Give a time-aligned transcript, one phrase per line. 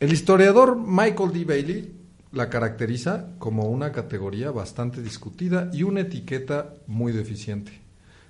[0.00, 1.44] El historiador Michael D.
[1.44, 1.94] Bailey
[2.32, 7.82] la caracteriza como una categoría bastante discutida y una etiqueta muy deficiente.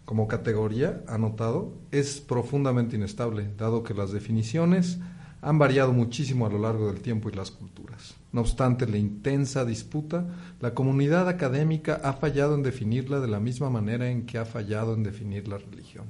[0.04, 4.98] Como categoría, ha notado, es profundamente inestable, dado que las definiciones
[5.42, 8.16] han variado muchísimo a lo largo del tiempo y las culturas.
[8.32, 10.26] No obstante la intensa disputa,
[10.58, 14.94] la comunidad académica ha fallado en definirla de la misma manera en que ha fallado
[14.94, 16.06] en definir la religión.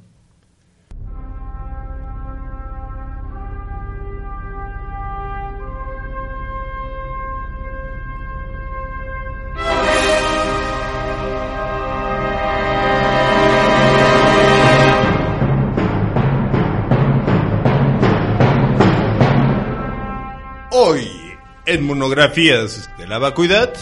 [21.71, 23.73] En monografías de la vacuidad,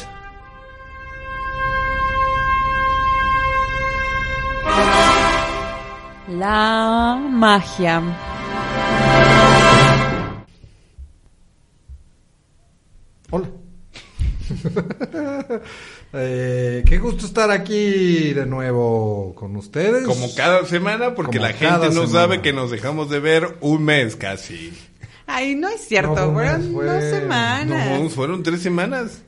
[6.28, 8.02] La magia.
[13.30, 13.48] Hola.
[16.14, 20.06] Eh, qué gusto estar aquí de nuevo con ustedes.
[20.06, 22.08] como cada semana, porque Como la gente no semana.
[22.12, 24.73] sabe que nos dejamos de ver un mes casi.
[25.29, 28.01] Ay, no es cierto, No, fueron fue- dos semanas.
[28.01, 29.23] No, fueron tres semanas.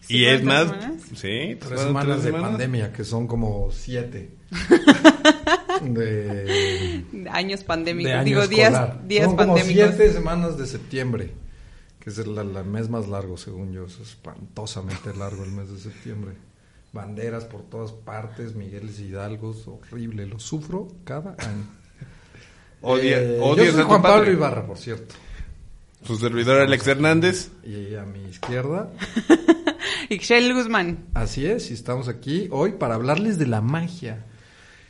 [0.00, 1.02] ¿Sí y es más, tres semanas?
[1.14, 2.48] sí, Tres semanas tres de semanas.
[2.50, 4.30] pandemia, que son como siete.
[5.82, 9.06] de, Años pandémicos, de año digo, días, escolar.
[9.06, 9.94] días son como pandémicos.
[9.96, 11.32] siete semanas de septiembre,
[12.00, 12.30] que es el,
[12.64, 13.86] mes más largo, según yo.
[13.86, 16.32] Es espantosamente largo el mes de septiembre.
[16.92, 20.26] Banderas por todas partes, Migueles Hidalgos, horrible.
[20.26, 21.66] Lo sufro cada año.
[22.82, 24.32] Odia, Eh, odias yo soy a tu Juan Pablo patria.
[24.34, 25.14] Ibarra, por cierto.
[26.04, 27.50] Su servidor Alex Hernández.
[27.64, 28.90] Y a mi izquierda,
[30.08, 31.06] Ixchel Guzmán.
[31.14, 34.24] Así es, y estamos aquí hoy para hablarles de la magia.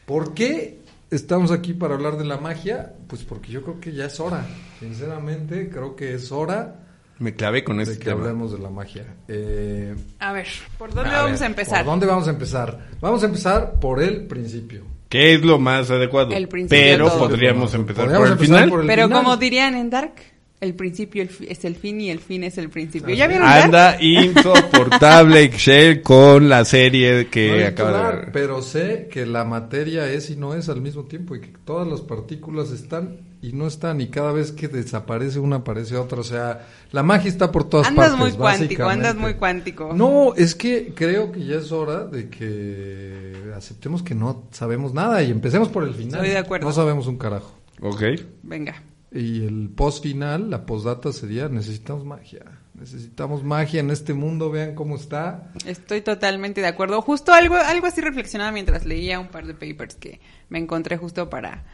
[0.07, 2.93] ¿Por qué estamos aquí para hablar de la magia?
[3.09, 4.47] Pues porque yo creo que ya es hora.
[4.81, 6.81] Sinceramente, creo que es hora
[7.19, 8.23] Me clavé con de este que tema.
[8.23, 9.05] hablemos de la magia.
[9.29, 10.47] Eh, A ver,
[10.79, 11.79] ¿por dónde a vamos ver, a empezar?
[11.85, 12.89] ¿Por dónde vamos a empezar?
[13.01, 14.83] Vamos a empezar por el principio.
[15.13, 16.33] ¿Qué es lo más adecuado?
[16.33, 17.19] El principio Pero todo.
[17.29, 18.71] podríamos empezar Podríamos por el empezar final.
[18.71, 19.23] por el Pero final.
[19.23, 20.15] como dirían en Dark,
[20.63, 23.13] el principio es el fin y el fin es el principio.
[23.17, 23.65] ¿Ya vieron Dark?
[23.65, 28.31] Anda insoportable Excel con la serie que No de ver.
[28.33, 31.89] Pero sé que la materia es y no es al mismo tiempo y que todas
[31.89, 36.21] las partículas están y no están y cada vez que desaparece una aparece otra.
[36.21, 38.21] O sea, la magia está por todas Andas partes.
[38.21, 39.93] muy cuántico, andas muy cuántico.
[39.93, 45.25] No, es que creo que ya es hora de que aceptemos que no sabemos nada
[45.25, 46.21] y empecemos por el final.
[46.21, 46.69] Estoy de acuerdo.
[46.69, 47.53] No sabemos un carajo.
[47.81, 48.03] Ok.
[48.45, 48.81] Venga.
[49.15, 52.41] Y el post final, la postdata sería necesitamos magia.
[52.75, 55.53] Necesitamos magia en este mundo, vean cómo está.
[55.67, 57.03] Estoy totalmente de acuerdo.
[57.03, 61.29] Justo algo, algo así reflexionaba mientras leía un par de papers que me encontré justo
[61.29, 61.65] para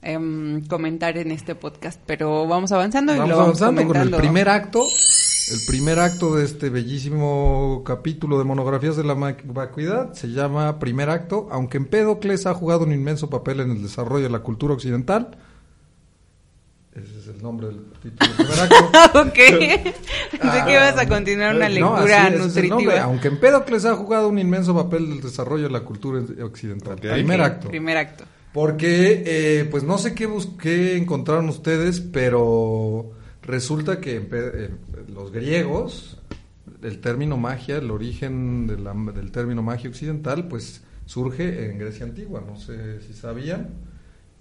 [0.00, 2.00] em, comentar en este podcast.
[2.06, 4.86] Pero vamos avanzando y Vamos lo vamos avanzando con el primer acto.
[5.52, 11.10] El primer acto de este bellísimo capítulo de monografías de la vacuidad se llama Primer
[11.10, 15.36] Acto, aunque Empédocles ha jugado un inmenso papel en el desarrollo de la cultura occidental.
[16.92, 19.18] Ese es el nombre del título del primer acto.
[19.20, 19.34] ok.
[20.40, 22.84] Pensé que ibas a continuar una Ah, no, lectura así ese es el nombre.
[22.86, 23.02] nutritiva.
[23.04, 26.96] Aunque Empédocles ha jugado un inmenso papel en el desarrollo de la cultura occidental.
[26.98, 27.68] Primer acto.
[27.68, 28.24] Primer acto.
[28.52, 33.12] Porque, eh, pues no sé qué, bus- qué encontraron ustedes, pero
[33.42, 34.70] resulta que eh,
[35.14, 36.18] los griegos,
[36.82, 42.04] el término magia, el origen de la- del término magia occidental, pues surge en Grecia
[42.04, 42.42] antigua.
[42.44, 43.68] No sé si sabían.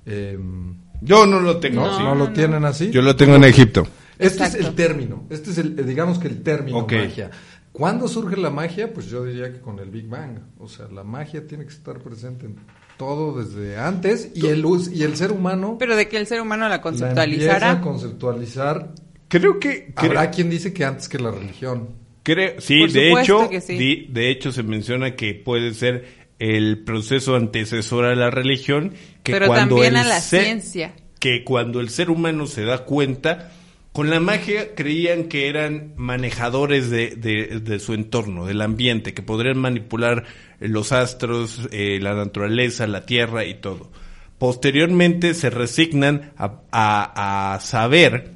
[0.08, 1.86] Em, Yo no lo tengo.
[1.86, 1.98] ¿no?
[1.98, 2.04] sí.
[2.04, 2.34] ¿No lo no.
[2.34, 2.90] tienen así?
[2.92, 3.88] Yo lo tengo en Egipto.
[4.18, 7.32] Este es el término, este es el, eh, digamos que el término magia.
[7.72, 8.92] ¿Cuándo surge la magia?
[8.94, 10.40] Pues yo diría que con el Big Bang.
[10.58, 12.58] O sea, la magia tiene que estar presente en
[12.98, 16.64] todo desde antes y el, y el ser humano Pero de que el ser humano
[16.64, 17.82] la la empieza a conceptualizara.
[17.82, 18.94] conceptualizar.
[19.30, 19.94] Creo que...
[19.96, 21.90] creo- Habrá quien dice que antes que la religión.
[22.24, 23.78] Creo, sí, Por de hecho, que sí.
[23.78, 29.32] di- de hecho se menciona que puede ser el proceso antecesor a la religión, que
[29.34, 30.94] pero cuando también el a la ser- ciencia.
[31.20, 33.52] que cuando el ser humano se da cuenta,
[33.92, 39.22] con la magia creían que eran manejadores de, de- de su entorno, del ambiente, que
[39.22, 40.26] podrían manipular
[40.60, 43.92] los astros, eh, la naturaleza, la tierra y todo.
[44.38, 48.32] Posteriormente se resignan a, a- a saber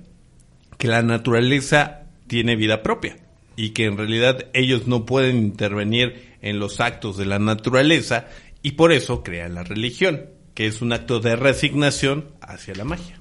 [0.77, 3.15] que la naturaleza tiene vida propia
[3.55, 8.27] y que en realidad ellos no pueden intervenir en los actos de la naturaleza
[8.61, 13.17] y por eso crean la religión, que es un acto de resignación hacia la magia.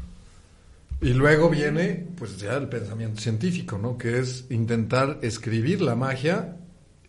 [1.00, 3.96] Y luego viene, pues ya el pensamiento científico, ¿no?
[3.96, 6.56] Que es intentar escribir la magia.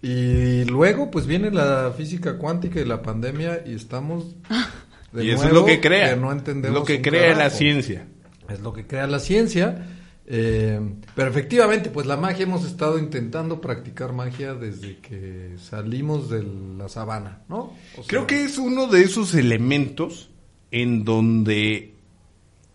[0.02, 4.36] Y luego, pues viene la física cuántica y la pandemia y estamos...
[5.12, 8.08] de y eso es nuevo lo que crea, no entendemos lo que crea la ciencia.
[8.50, 9.88] Es lo que crea la ciencia.
[10.26, 10.80] Eh,
[11.16, 16.44] pero efectivamente, pues la magia hemos estado intentando practicar magia desde que salimos de
[16.78, 17.74] la sabana, ¿no?
[17.98, 20.30] O sea, Creo que es uno de esos elementos
[20.72, 21.94] en donde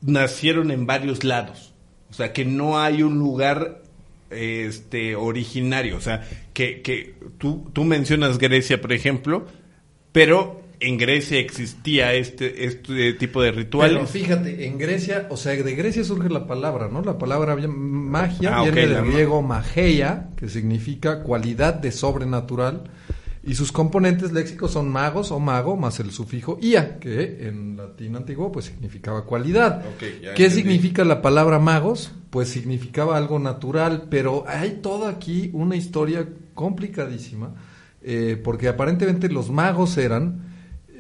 [0.02, 1.74] nacieron en varios lados.
[2.10, 3.82] O sea, que no hay un lugar
[4.30, 5.96] este originario.
[5.96, 9.46] O sea, que, que tú, tú mencionas Grecia, por ejemplo,
[10.12, 13.96] pero en Grecia existía este, este tipo de rituales.
[13.96, 17.02] Pero fíjate, en Grecia, o sea, de Grecia surge la palabra, ¿no?
[17.02, 22.84] La palabra magia ah, viene del griego mageia, que significa cualidad de sobrenatural,
[23.42, 28.14] y sus componentes léxicos son magos o mago, más el sufijo ia, que en latín
[28.16, 29.84] antiguo pues significaba cualidad.
[30.36, 32.12] ¿Qué significa la palabra magos?
[32.30, 37.54] Pues significaba algo natural, pero hay toda aquí una historia complicadísima,
[38.02, 40.47] eh, porque aparentemente los magos eran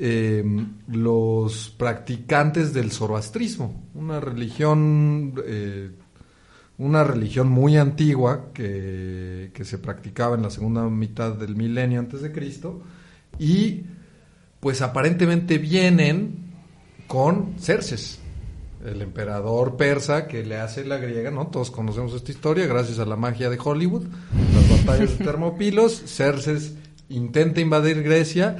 [0.00, 0.44] eh,
[0.86, 5.90] los practicantes del zoroastrismo, una religión, eh,
[6.78, 12.22] una religión muy antigua que, que, se practicaba en la segunda mitad del milenio antes
[12.22, 12.80] de Cristo
[13.40, 13.82] y
[14.60, 16.48] pues aparentemente vienen
[17.08, 18.20] con Cerces,
[18.84, 21.48] el emperador persa que le hace la griega, ¿no?
[21.48, 24.04] Todos conocemos esta historia gracias a la magia de Hollywood,
[24.54, 26.74] las batallas de Termopilos, Cerces
[27.08, 28.58] intenta invadir Grecia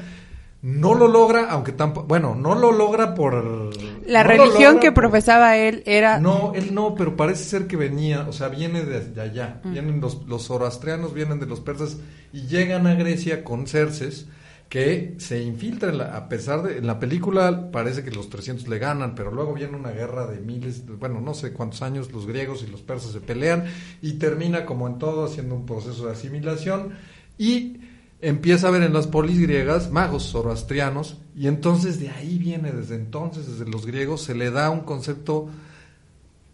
[0.60, 3.70] no lo logra, aunque tampoco, bueno, no lo logra por...
[4.06, 6.18] La religión que profesaba él era...
[6.18, 9.72] No, él no, pero parece ser que venía, o sea, viene de, allá, mm.
[9.72, 11.98] vienen los, los zoroastrianos, vienen de los persas
[12.32, 14.26] y llegan a Grecia con Cerces,
[14.68, 19.14] que se infiltran, a pesar de, en la película parece que los 300 le ganan,
[19.14, 22.70] pero luego viene una guerra de miles, bueno, no sé cuántos años los griegos y
[22.70, 23.64] los persas se pelean
[24.02, 26.90] y termina como en todo haciendo un proceso de asimilación
[27.38, 27.78] y
[28.20, 32.96] empieza a ver en las polis griegas magos zoroastrianos y entonces de ahí viene, desde
[32.96, 35.48] entonces, desde los griegos, se le da un concepto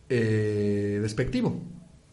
[0.08, 1.56] eh, despectivo,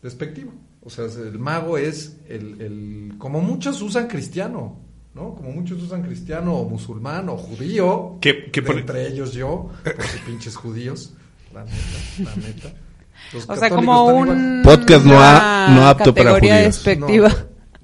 [0.01, 0.53] despectivo.
[0.83, 4.77] O sea, el mago es el, el, como muchos usan cristiano,
[5.13, 5.35] ¿no?
[5.35, 11.13] Como muchos usan cristiano o musulmán o judío, que, entre ellos yo, porque pinches judíos,
[11.53, 11.77] la neta,
[12.23, 12.73] la neta.
[13.47, 15.19] o sea, como un podcast no,
[15.87, 16.63] apto para judíos.
[16.63, 17.31] despectiva.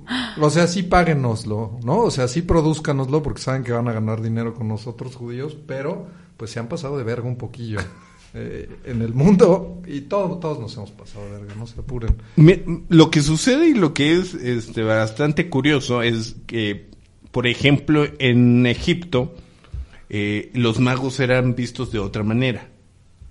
[0.42, 2.02] O sea, sí páguenoslo, ¿no?
[2.02, 6.08] O sea, sí produzcanoslo porque saben que van a ganar dinero con nosotros judíos, pero
[6.38, 7.80] pues se han pasado de verga un poquillo.
[8.34, 12.18] Eh, en el mundo y todo, todos nos hemos pasado de verga, no se apuren.
[12.90, 16.90] lo que sucede y lo que es este, bastante curioso es que,
[17.32, 19.34] por ejemplo, en Egipto
[20.10, 22.70] eh, los magos eran vistos de otra manera,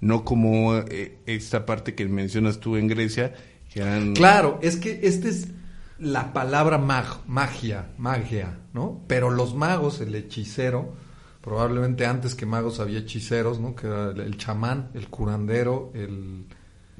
[0.00, 3.34] no como eh, esta parte que mencionas tú en Grecia,
[3.72, 4.14] que eran...
[4.14, 5.48] Claro, es que este es
[5.98, 9.02] la palabra mag, magia, magia, ¿no?
[9.06, 10.94] Pero los magos, el hechicero,
[11.40, 13.74] probablemente antes que magos había hechiceros, ¿no?
[13.74, 16.46] Que era el chamán, el curandero, el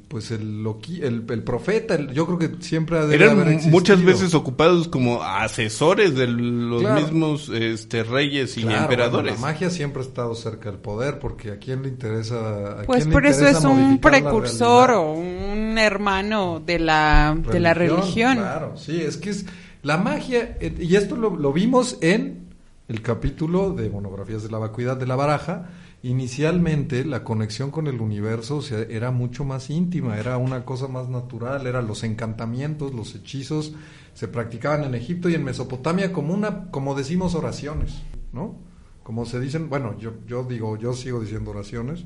[0.08, 0.64] pues el,
[1.03, 6.29] el, el profeta, yo creo que siempre ha Eran muchas veces ocupados como asesores de
[6.29, 9.35] los mismos este, reyes y emperadores.
[9.35, 12.82] la magia siempre ha estado cerca del poder porque a quién le interesa.
[12.87, 18.37] pues por eso es un precursor o un hermano de la religión, de la religión.
[18.37, 19.47] Claro, sí, es que es
[19.82, 22.47] la magia, eh, y esto lo, lo vimos en
[22.88, 25.69] el capítulo de monografías de la vacuidad de la baraja
[26.02, 31.66] inicialmente la conexión con el universo era mucho más íntima, era una cosa más natural,
[31.66, 33.74] eran los encantamientos, los hechizos,
[34.15, 38.56] se practicaban en Egipto y en Mesopotamia como una, como decimos oraciones, ¿no?
[39.03, 42.05] Como se dicen, bueno, yo, yo digo, yo sigo diciendo oraciones,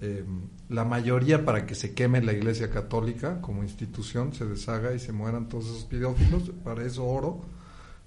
[0.00, 0.24] eh,
[0.68, 5.12] la mayoría para que se queme la Iglesia Católica como institución, se deshaga y se
[5.12, 7.57] mueran todos esos pedófilos, para eso oro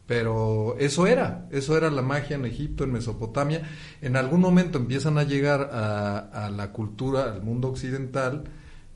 [0.05, 3.62] pero eso era, eso era la magia en Egipto, en Mesopotamia.
[4.01, 8.43] En algún momento empiezan a llegar a, la cultura, al mundo occidental,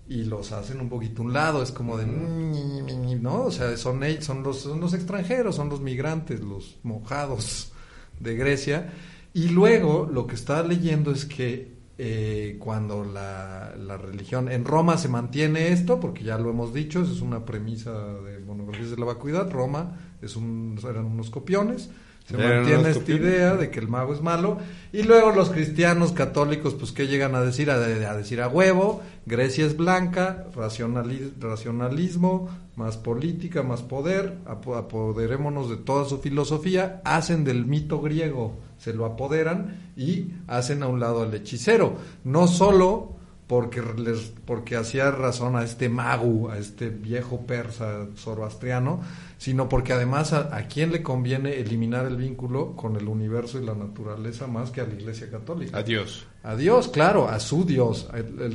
[0.07, 3.43] y los hacen un poquito un lado, es como de, ¿no?
[3.43, 7.71] O sea, son, son, los, son los extranjeros, son los migrantes, los mojados
[8.19, 8.93] de Grecia.
[9.33, 14.97] Y luego lo que está leyendo es que eh, cuando la, la, religión en Roma
[14.97, 19.05] se mantiene esto, porque ya lo hemos dicho, es una premisa de monografías de la
[19.05, 21.89] vacuidad, Roma es un, eran unos copiones,
[22.27, 24.57] se mantiene esta idea de que el mago es malo
[24.91, 29.63] y luego los cristianos católicos pues que llegan a decir a, decir a huevo Grecia
[29.63, 38.01] es blanca racionalismo más política más poder apoderémonos de toda su filosofía hacen del mito
[38.01, 41.97] griego se lo apoderan y hacen a un lado al hechicero.
[42.23, 43.15] No solo
[43.47, 49.01] porque les porque hacía razón a este mago a este viejo persa zoroastriano
[49.37, 53.73] sino porque además a, quién le conviene eliminar el vínculo con el universo y la
[53.75, 55.77] naturaleza más que a la Iglesia Católica.
[55.77, 56.25] A Dios.
[56.43, 58.07] A Dios, claro, a su Dios.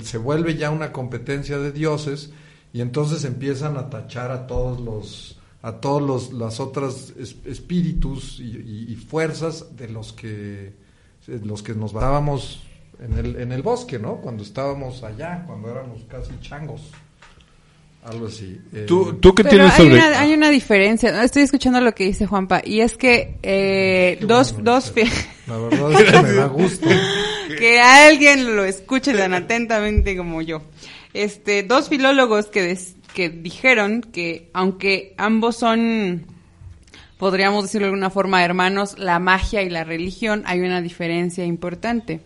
[0.02, 2.32] se vuelve ya una competencia de dioses
[2.72, 8.38] Y entonces empiezan a tachar a todos los a todos los las otras es- espíritus
[8.40, 10.72] y, y- y fuerzas de los que
[11.26, 12.62] los que nos basábamos
[12.98, 14.16] en el en el bosque, ¿no?
[14.22, 16.90] Cuando estábamos allá, cuando éramos casi changos.
[18.02, 18.58] Algo así.
[18.72, 19.94] Eh, ¿Tú, tú qué Pero tienes hay, sobre...?
[19.96, 21.22] una, hay una diferencia.
[21.22, 22.62] Estoy escuchando lo que dice Juanpa.
[22.64, 24.92] Y es que eh, dos, bueno, dos,
[25.46, 26.88] La verdad es que me da gusto.
[27.58, 30.62] que alguien lo escuche tan atentamente como yo.
[31.12, 36.24] Este, dos filólogos que, des- que dijeron que aunque ambos son,
[37.18, 42.20] podríamos decirlo de alguna forma, hermanos, la magia y la religión, hay una diferencia importante.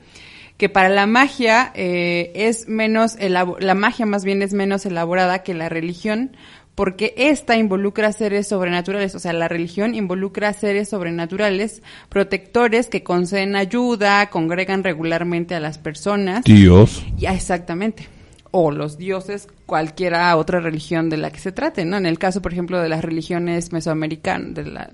[0.56, 5.52] Que para la magia eh, es menos, la magia más bien es menos elaborada que
[5.52, 6.36] la religión,
[6.74, 13.56] porque esta involucra seres sobrenaturales, o sea, la religión involucra seres sobrenaturales, protectores que conceden
[13.56, 16.44] ayuda, congregan regularmente a las personas.
[16.44, 17.04] Dios.
[17.16, 18.08] Ya, exactamente.
[18.56, 21.96] O los dioses, cualquiera otra religión de la que se trate, ¿no?
[21.96, 24.90] En el caso, por ejemplo, de las religiones mesoamericanas, de la,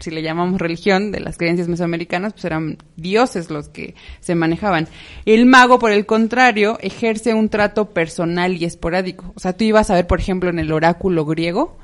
[0.00, 4.88] si le llamamos religión, de las creencias mesoamericanas, pues eran dioses los que se manejaban.
[5.26, 9.32] El mago, por el contrario, ejerce un trato personal y esporádico.
[9.36, 11.78] O sea, tú ibas a ver, por ejemplo, en el oráculo griego,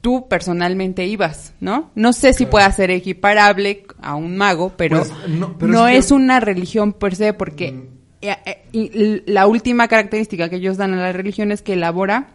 [0.00, 1.90] tú personalmente ibas, ¿no?
[1.94, 5.92] No sé si pueda ser equiparable a un mago, pero Pues, no, no, pero es
[5.92, 7.97] que- es una religión per se, porque Mm.
[8.22, 12.28] Eh, eh, y la última característica que ellos dan a la religión es que elabora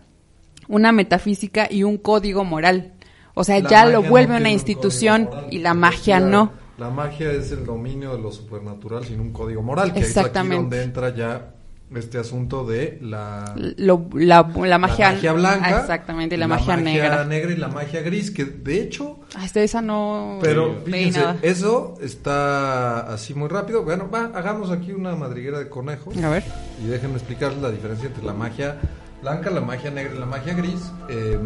[0.67, 2.93] una metafísica y un código moral.
[3.33, 6.51] O sea, La ya lo vuelve una un institución y la magia La- no.
[6.77, 10.19] La magia es el dominio de lo supernatural sin un código moral, que es aquí
[10.19, 10.55] Exactamente.
[10.57, 11.53] donde entra ya
[11.97, 16.47] este asunto de la, Lo- la, la magia, la magia blanca, Ah, exactamente, y la,
[16.47, 17.25] magia, negra.
[17.51, 21.37] y la magia gris, que de hecho, Ah, este, esa no pero fíjense, nada.
[21.41, 23.83] eso está así muy rápido.
[23.83, 26.15] Bueno, va, hagamos aquí una madriguera de conejos.
[26.17, 26.43] A ver.
[26.83, 28.77] Y déjenme explicarles la diferencia entre la magia
[29.21, 31.39] blanca, la magia negra y la magia gris, eh,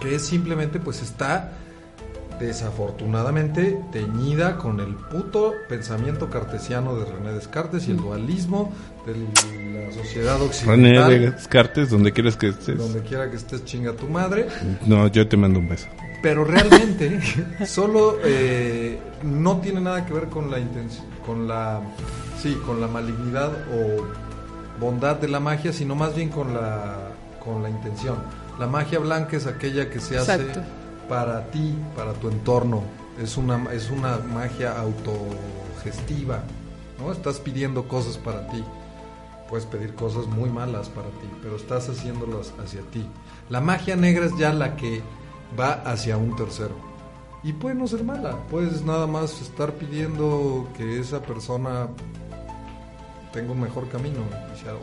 [0.00, 1.52] que es simplemente, pues está
[2.46, 8.72] desafortunadamente teñida con el puto pensamiento cartesiano de René Descartes y el dualismo
[9.06, 9.14] de
[9.72, 11.20] la sociedad René occidental.
[11.36, 12.76] Descartes, donde quieres que estés.
[12.76, 14.48] Donde quiera que estés, chinga tu madre.
[14.86, 15.86] No, yo te mando un beso.
[16.22, 17.20] Pero realmente
[17.66, 21.80] solo eh, no tiene nada que ver con la intención, con la,
[22.40, 24.06] sí, con la malignidad o
[24.80, 28.16] bondad de la magia, sino más bien con la, con la intención.
[28.58, 30.46] La magia blanca es aquella que se hace.
[31.12, 32.82] Para ti, para tu entorno.
[33.22, 36.42] Es una, es una magia autogestiva,
[36.98, 37.12] ¿no?
[37.12, 38.64] Estás pidiendo cosas para ti.
[39.46, 43.06] Puedes pedir cosas muy malas para ti, pero estás haciéndolas hacia ti.
[43.50, 45.02] La magia negra es ya la que
[45.60, 46.74] va hacia un tercero.
[47.42, 51.88] Y puede no ser mala, puedes nada más estar pidiendo que esa persona
[53.34, 54.20] tenga un mejor camino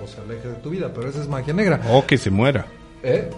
[0.03, 1.81] o se aleje de tu vida, pero esa es magia negra.
[1.89, 2.67] O que se muera.
[3.01, 3.31] ¿Eh?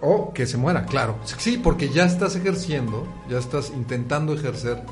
[0.00, 1.16] O que se muera, claro.
[1.24, 4.82] Sí, porque ya estás ejerciendo, ya estás intentando ejercer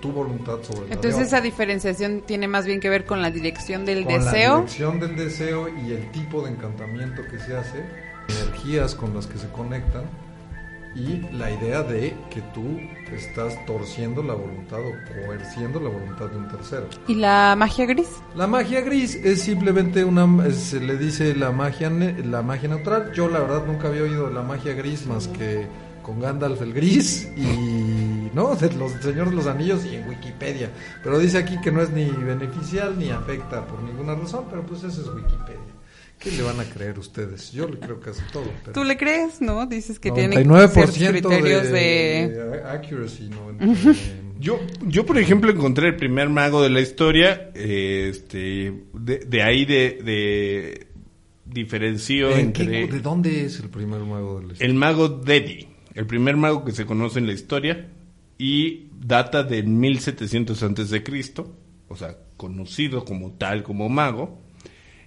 [0.00, 3.84] tu voluntad sobre la Entonces esa diferenciación tiene más bien que ver con la dirección
[3.84, 4.56] del Con la deseo.
[4.56, 7.84] dirección del deseo y el tipo de encantamiento que se hace,
[8.28, 10.04] energías con las que se conectan
[10.94, 12.80] y la idea de que tú
[13.12, 14.92] estás torciendo la voluntad o
[15.26, 16.88] coerciendo la voluntad de un tercero.
[17.06, 18.08] ¿Y la magia gris?
[18.34, 23.12] La magia gris es simplemente una, se le dice la magia, la magia neutral.
[23.12, 25.66] Yo la verdad nunca había oído la magia gris más que
[26.02, 30.70] con Gandalf el gris y no de los Señor de los Anillos y en Wikipedia.
[31.02, 34.82] Pero dice aquí que no es ni beneficial ni afecta por ninguna razón, pero pues
[34.82, 35.79] eso es Wikipedia.
[36.20, 37.50] ¿Qué le van a creer ustedes?
[37.50, 38.44] Yo le creo casi todo.
[38.62, 39.66] Pero ¿Tú le crees, no?
[39.66, 42.28] Dices que tiene 99% ciertos criterios de, de...
[42.50, 43.48] de accuracy, ¿no?
[43.50, 43.94] Entre-
[44.38, 47.50] Yo, yo, por ejemplo, encontré el primer mago de la historia.
[47.54, 50.86] eh, este, de, de ahí de, de
[51.46, 55.68] diferenció ¿En qué- entre ¿De dónde es el primer mago de la el mago Dedi,
[55.94, 57.88] el primer mago que se conoce en la historia
[58.38, 61.54] y data del 1700 antes de Cristo,
[61.88, 64.38] o sea, conocido como tal como mago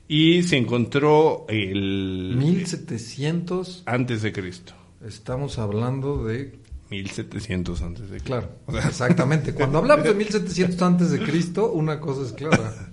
[0.07, 4.73] y se encontró el 1700 antes de Cristo,
[5.05, 6.57] Estamos hablando de
[6.89, 8.25] 1700 antes de Cristo.
[8.25, 8.49] claro,
[8.87, 9.53] exactamente.
[9.53, 12.91] Cuando hablamos de 1700 antes de Cristo, una cosa es clara.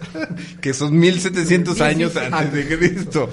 [0.60, 3.28] que son 1700 Sí, sí, años antes de Cristo.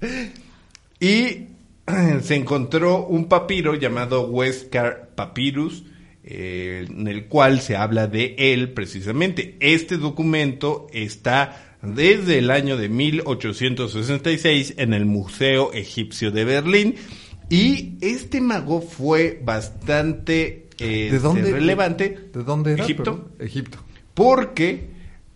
[1.00, 1.46] y
[2.22, 5.84] se encontró un papiro llamado Westcar Papyrus,
[6.24, 9.56] eh, en el cual se habla de él precisamente.
[9.60, 16.94] Este documento está desde el año de 1866 en el Museo Egipcio de Berlín.
[17.50, 21.50] Y este mago fue bastante eh, ¿De dónde?
[21.52, 22.30] relevante.
[22.32, 22.84] ¿De dónde era?
[22.84, 23.30] Egipto.
[23.38, 23.78] Egipto.
[24.14, 24.90] porque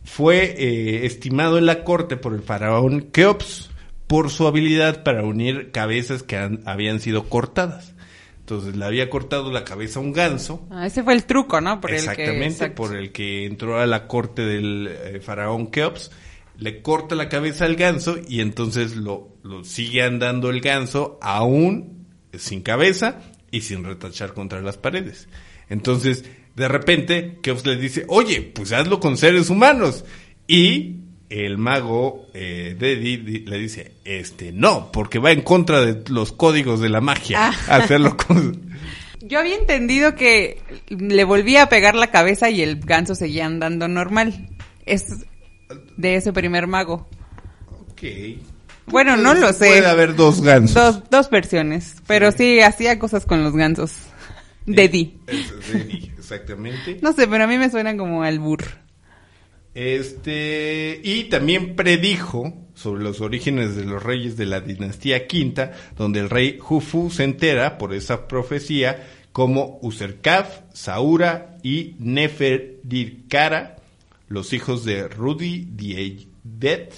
[0.05, 3.71] fue eh, estimado en la corte por el faraón Keops
[4.07, 7.93] por su habilidad para unir cabezas que han- habían sido cortadas.
[8.39, 10.65] Entonces le había cortado la cabeza a un ganso.
[10.71, 11.81] Ah, ese fue el truco, ¿no?
[11.81, 16.13] Por el que- exactamente, por el que entró a la corte del eh, faraón Keops.
[16.59, 22.07] Le corta la cabeza al ganso y entonces lo, lo sigue andando el ganso aún
[22.33, 23.21] sin cabeza
[23.51, 25.29] y sin retachar contra las paredes.
[25.69, 30.05] Entonces, de repente, Keops le dice, oye, pues hazlo con seres humanos.
[30.49, 30.97] Y
[31.29, 36.33] el mago eh, Dedi di- le dice, este, no, porque va en contra de los
[36.33, 37.51] códigos de la magia.
[37.51, 37.77] Ah.
[37.77, 38.63] Hacerlo con...
[39.21, 40.59] Yo había entendido que
[40.89, 44.49] le volvía a pegar la cabeza y el ganso seguía andando normal.
[44.85, 45.27] Es
[45.97, 47.09] de ese primer mago.
[47.91, 48.03] Ok.
[48.87, 49.67] Bueno, no lo sé.
[49.67, 50.75] Puede haber dos gansos.
[50.75, 51.97] Dos, dos versiones.
[52.07, 53.93] Pero sí, hacía cosas con los gansos.
[54.65, 55.19] De Di.
[56.17, 56.99] Exactamente.
[57.03, 58.65] No sé, pero a mí me suenan como albur.
[59.75, 66.21] Este, y también predijo sobre los orígenes de los reyes de la dinastía quinta, donde
[66.21, 73.76] el rey Jufu se entera por esa profecía como Userkaf, Saura y Neferdirkara,
[74.29, 76.93] los hijos de Rudi Diedet,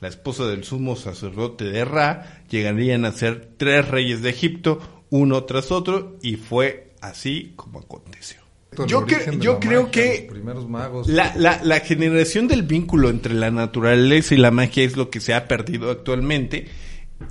[0.00, 5.44] la esposa del sumo sacerdote de Ra, llegarían a ser tres reyes de Egipto, uno
[5.44, 8.40] tras otro, y fue así como aconteció.
[8.88, 11.06] Yo, cre- yo creo magia, que Los primeros magos.
[11.06, 15.20] la, la, la generación del vínculo entre la naturaleza y la magia es lo que
[15.20, 16.66] se ha perdido actualmente.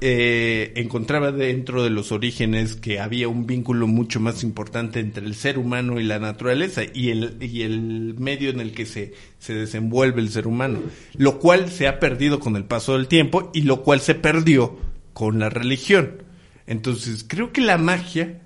[0.01, 5.35] Eh, encontraba dentro de los orígenes que había un vínculo mucho más importante entre el
[5.35, 9.53] ser humano y la naturaleza y el, y el medio en el que se, se
[9.53, 10.81] desenvuelve el ser humano,
[11.17, 14.77] lo cual se ha perdido con el paso del tiempo y lo cual se perdió
[15.13, 16.23] con la religión.
[16.67, 18.41] Entonces, creo que la magia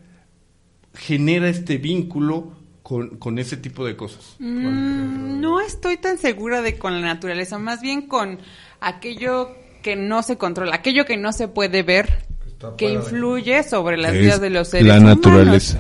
[0.93, 4.35] genera este vínculo con, con ese tipo de cosas.
[4.39, 8.39] Mm, no estoy tan segura de con la naturaleza, más bien con
[8.79, 9.55] aquello
[9.87, 12.25] que no se controla, aquello que no se puede ver,
[12.77, 15.15] que influye sobre las Es vidas de los seres la humanos.
[15.17, 15.79] naturaleza.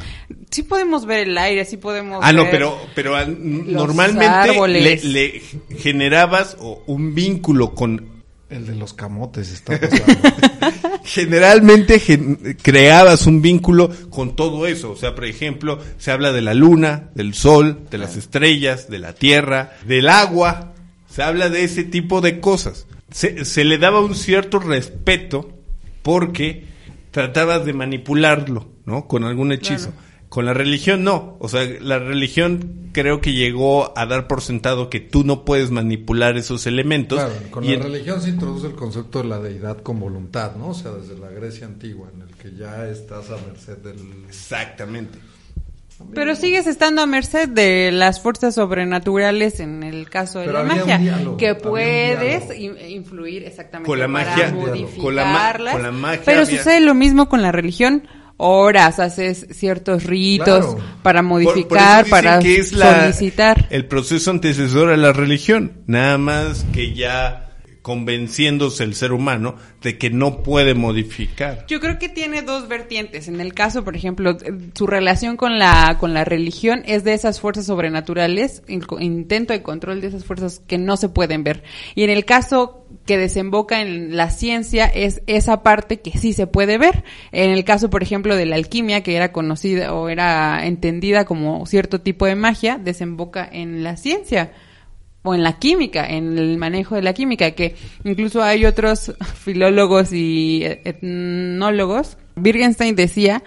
[0.49, 3.35] Sí podemos ver el aire, sí podemos Ah, no, ver- pero, pero n-
[3.69, 4.55] normalmente
[5.03, 5.41] le,
[5.77, 8.23] generabas o, un vínculo con...
[8.49, 10.13] El de los camotes está pasando.
[11.03, 14.91] Generalmente gen- creabas un vínculo con todo eso.
[14.91, 18.99] O sea, por ejemplo, se habla de la luna, del sol, de las estrellas, de
[18.99, 20.71] la tierra, del agua.
[21.13, 22.85] Se habla de ese tipo de cosas.
[23.17, 25.49] Se, se le daba un cierto respeto
[26.03, 26.65] porque
[27.09, 29.07] tratabas de manipularlo, ¿no?
[29.07, 29.91] Con algún hechizo.
[30.29, 31.35] Con la religión no.
[31.39, 35.71] O sea, la religión creo que llegó a dar por sentado que tú no puedes
[35.71, 37.17] manipular esos elementos.
[37.17, 40.55] Claro, con y la en- religión se introduce el concepto de la deidad con voluntad,
[40.55, 40.67] ¿no?
[40.69, 44.25] O sea, desde la Grecia antigua, en el que ya estás a merced del...
[44.27, 45.17] Exactamente.
[46.13, 50.69] Pero sigues estando a merced de las fuerzas sobrenaturales en el caso de Pero la
[50.71, 55.03] había un magia, diálogo, que había un puedes influir exactamente Con la para magia, modificarlas.
[55.03, 58.07] con la ma- con la magia pero había- sucede lo mismo con la religión.
[58.39, 60.83] Horas haces ciertos ritos Claro.
[61.01, 63.65] para Por- por modificar, eso dicen para que es la- solicitar.
[63.71, 65.81] El proceso antecesor a la religión.
[65.87, 67.46] Nada más que ya
[67.87, 71.65] convenciéndose el ser humano de que no puede modificar.
[71.69, 73.29] Yo creo que tiene dos vertientes.
[73.29, 77.13] En el caso, por ejemplo, eh, su relación con la con la religión es de
[77.13, 81.63] esas fuerzas sobrenaturales, el intento de control de esas fuerzas que no se pueden ver.
[81.95, 86.45] Y en el caso que desemboca en la ciencia es esa parte que sí se
[86.45, 87.05] puede ver.
[87.31, 91.65] En el caso, por ejemplo, de la alquimia, que era conocida o era entendida como
[91.65, 94.51] cierto tipo de magia, desemboca en la ciencia
[95.27, 100.13] o en la química, en el manejo de la química, que incluso hay otros filólogos
[100.13, 102.17] y etnólogos.
[102.35, 103.43] Wittgenstein decía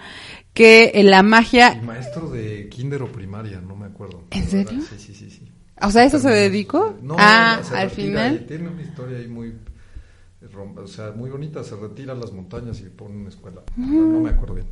[0.53, 4.23] que la El magia, maestro de kinder o primaria, no me acuerdo.
[4.31, 4.79] ¿En serio?
[4.81, 5.29] Sí, sí, sí.
[5.29, 5.51] sí.
[5.81, 6.97] o sea, ¿eso se dedicó?
[7.01, 8.45] No, ah, se al retira final.
[8.47, 9.53] tiene una historia ahí muy,
[10.53, 11.63] rom- o sea, muy bonita.
[11.63, 13.61] Se retira a las montañas y pone una escuela.
[13.77, 14.67] No me acuerdo bien.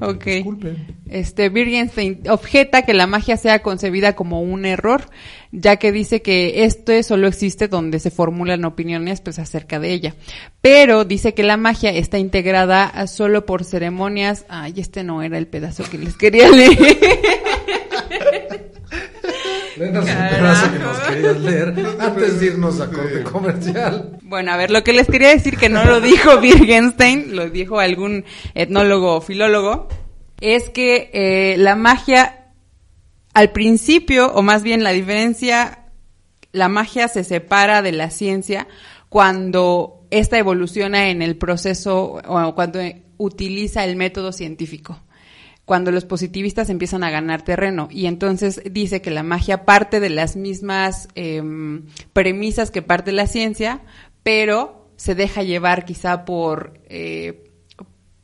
[0.00, 0.24] Ok.
[0.24, 0.86] Disculpen.
[1.08, 5.04] Este, Wittgenstein objeta que la magia sea concebida como un error,
[5.52, 10.14] ya que dice que esto solo existe donde se formulan opiniones pues acerca de ella.
[10.60, 14.44] Pero dice que la magia está integrada solo por ceremonias.
[14.48, 16.78] Ay, este no era el pedazo que les quería leer.
[19.76, 24.18] Léenos un pedazo que nos querías leer antes de irnos a corte comercial.
[24.22, 27.80] Bueno, a ver, lo que les quería decir que no lo dijo Wittgenstein, lo dijo
[27.80, 29.88] algún etnólogo o filólogo,
[30.40, 32.52] es que eh, la magia
[33.32, 35.86] al principio, o más bien la diferencia,
[36.52, 38.68] la magia se separa de la ciencia
[39.08, 42.80] cuando esta evoluciona en el proceso o cuando
[43.16, 45.00] utiliza el método científico
[45.64, 47.88] cuando los positivistas empiezan a ganar terreno.
[47.90, 53.26] Y entonces dice que la magia parte de las mismas em, premisas que parte la
[53.26, 53.80] ciencia,
[54.22, 57.50] pero se deja llevar quizá por, eh,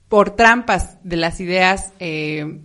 [0.08, 2.60] por trampas de las ideas eh,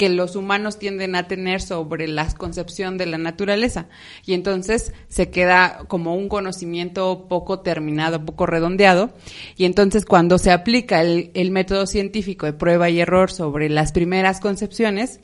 [0.00, 3.88] que los humanos tienden a tener sobre la concepción de la naturaleza.
[4.24, 9.12] Y entonces se queda como un conocimiento poco terminado, poco redondeado.
[9.58, 13.92] Y entonces cuando se aplica el, el método científico de prueba y error sobre las
[13.92, 15.20] primeras concepciones,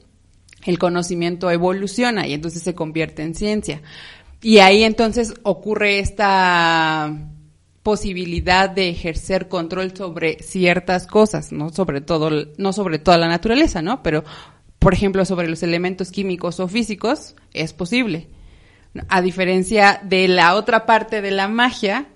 [0.66, 3.80] el conocimiento evoluciona y entonces se convierte en ciencia.
[4.42, 7.30] Y ahí entonces ocurre esta
[7.82, 13.80] posibilidad de ejercer control sobre ciertas cosas, no sobre todo, no sobre toda la naturaleza,
[13.80, 14.02] ¿no?
[14.02, 14.24] Pero
[14.78, 18.28] por ejemplo, sobre los elementos químicos o físicos, es posible.
[19.08, 22.06] A diferencia de la otra parte de la magia,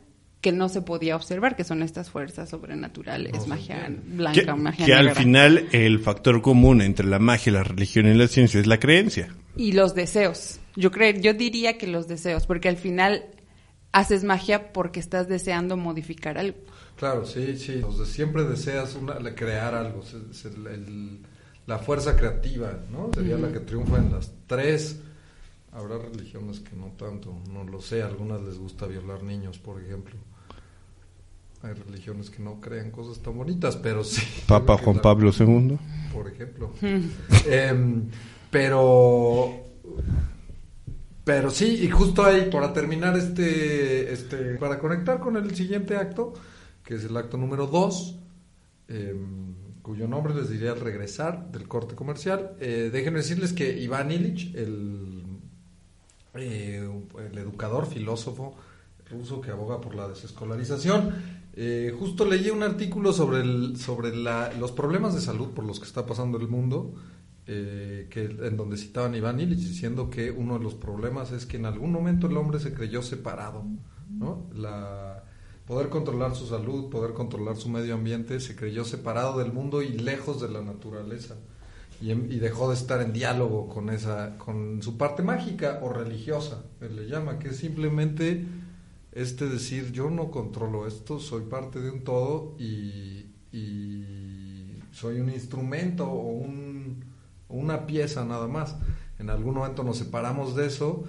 [0.40, 4.94] que no se podía observar, que son estas fuerzas sobrenaturales, magia blanca, Que, magia que
[4.94, 8.80] al final el factor común entre la magia, la religión y la ciencia es la
[8.80, 9.34] creencia.
[9.56, 10.58] Y los deseos.
[10.76, 13.24] Yo creo, yo diría que los deseos, porque al final
[13.92, 16.56] haces magia porque estás deseando modificar algo.
[16.96, 17.82] Claro, sí, sí.
[17.84, 20.02] O sea, siempre deseas una, crear algo.
[20.02, 21.18] es- es el- el-
[21.70, 23.10] la fuerza creativa, ¿no?
[23.14, 24.98] Sería la que triunfa en las tres.
[25.70, 28.02] Habrá religiones que no tanto, no lo sé.
[28.02, 30.16] A algunas les gusta violar niños, por ejemplo.
[31.62, 34.20] Hay religiones que no crean cosas tan bonitas, pero sí.
[34.48, 35.78] Papa Juan la- Pablo II.
[36.12, 36.72] por ejemplo.
[37.46, 38.08] Em,
[38.50, 39.54] pero,
[41.22, 46.32] pero sí, y justo ahí, para terminar este, este, para conectar con el siguiente acto,
[46.82, 48.16] que es el acto número 2,
[49.90, 54.54] cuyo nombre les diré al regresar del corte comercial, eh, déjenme decirles que Iván Illich,
[54.54, 55.24] el,
[56.34, 56.88] eh,
[57.32, 58.54] el educador, filósofo
[59.10, 61.12] ruso que aboga por la desescolarización,
[61.54, 65.86] eh, justo leí un artículo sobre, sobre la- los problemas de salud por los que
[65.86, 66.94] está pasando el mundo,
[67.46, 71.66] que, en donde citaban Iván Illich diciendo que uno de los problemas es que en
[71.66, 73.64] algún momento el hombre se creyó separado,
[74.08, 74.46] ¿no?
[74.54, 75.24] La,
[75.70, 79.90] poder controlar su salud, poder controlar su medio ambiente, se creyó separado del mundo y
[79.90, 81.36] lejos de la naturaleza.
[82.02, 85.92] Y, en- y dejó de estar en diálogo con esa, con su parte mágica o
[85.92, 88.44] religiosa, él le llama, que es simplemente
[89.12, 95.30] este decir yo no controlo esto, soy parte de un todo y, y soy un
[95.30, 97.04] instrumento o un-
[97.48, 98.74] una pieza nada más.
[99.20, 101.04] En algún momento nos separamos de eso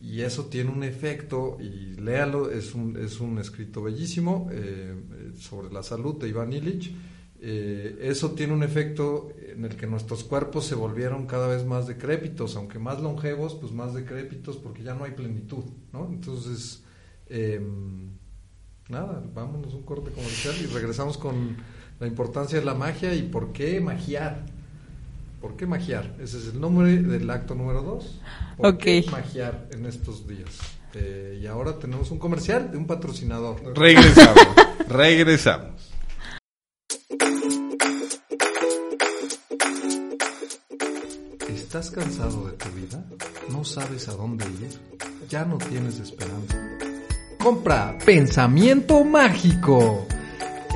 [0.00, 5.32] y eso tiene un efecto, y léalo, es un, es un escrito bellísimo eh, eh,
[5.38, 6.92] sobre la salud de Iván Illich.
[7.42, 11.86] Eh, eso tiene un efecto en el que nuestros cuerpos se volvieron cada vez más
[11.86, 16.08] decrépitos, aunque más longevos, pues más decrépitos porque ya no hay plenitud, ¿no?
[16.10, 16.82] Entonces,
[17.28, 17.60] eh,
[18.88, 21.56] nada, vámonos un corte comercial y regresamos con
[21.98, 24.44] la importancia de la magia y por qué magiar.
[25.40, 26.16] ¿Por qué magiar?
[26.20, 28.20] Ese es el nombre del acto número 2.
[28.58, 29.12] ¿Por qué Ok.
[29.12, 30.50] magiar en estos días?
[30.94, 33.76] Eh, y ahora tenemos un comercial de un patrocinador.
[33.76, 34.46] Regresamos.
[34.88, 35.90] regresamos.
[41.48, 43.04] ¿Estás cansado de tu vida?
[43.50, 44.78] ¿No sabes a dónde ir?
[45.28, 46.56] Ya no tienes esperanza.
[47.42, 50.06] Compra Pensamiento Mágico.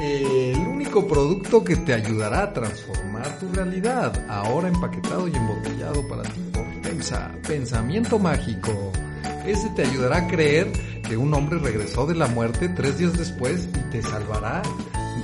[0.00, 4.12] El único producto que te ayudará a transformar tu realidad.
[4.28, 6.40] Ahora empaquetado y embotellado para ti
[6.82, 7.32] Pensa.
[7.46, 8.92] Pensamiento Mágico.
[9.46, 10.70] Ese te ayudará a creer
[11.02, 14.62] que un hombre regresó de la muerte tres días después y te salvará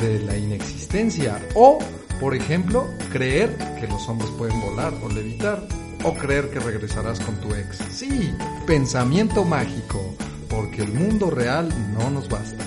[0.00, 1.40] de la inexistencia.
[1.54, 1.78] O,
[2.18, 5.62] por ejemplo, creer que los hombres pueden volar o levitar.
[6.02, 7.76] O creer que regresarás con tu ex.
[7.90, 8.34] Sí,
[8.66, 10.14] pensamiento mágico.
[10.48, 12.64] Porque el mundo real no nos basta.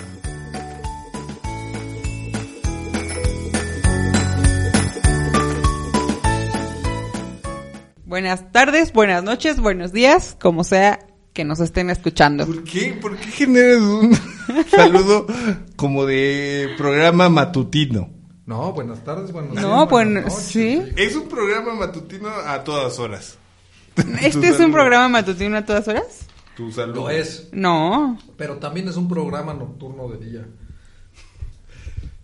[8.14, 12.46] Buenas tardes, buenas noches, buenos días, como sea que nos estén escuchando.
[12.46, 12.96] ¿Por qué?
[13.02, 14.16] ¿Por qué generas un
[14.70, 15.26] saludo
[15.74, 18.08] como de programa matutino?
[18.46, 19.90] No, buenas tardes, buenos No, días.
[19.90, 20.80] bueno, buenas noches, sí.
[20.94, 23.36] Es un programa matutino a todas horas.
[24.22, 26.20] ¿Este es un programa matutino a todas horas?
[26.56, 26.94] Tu saludo.
[27.00, 27.48] Lo es.
[27.50, 28.16] No.
[28.36, 30.46] Pero también es un programa nocturno de día.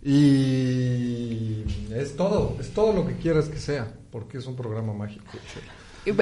[0.03, 5.25] Y es todo, es todo lo que quieras que sea, porque es un programa mágico.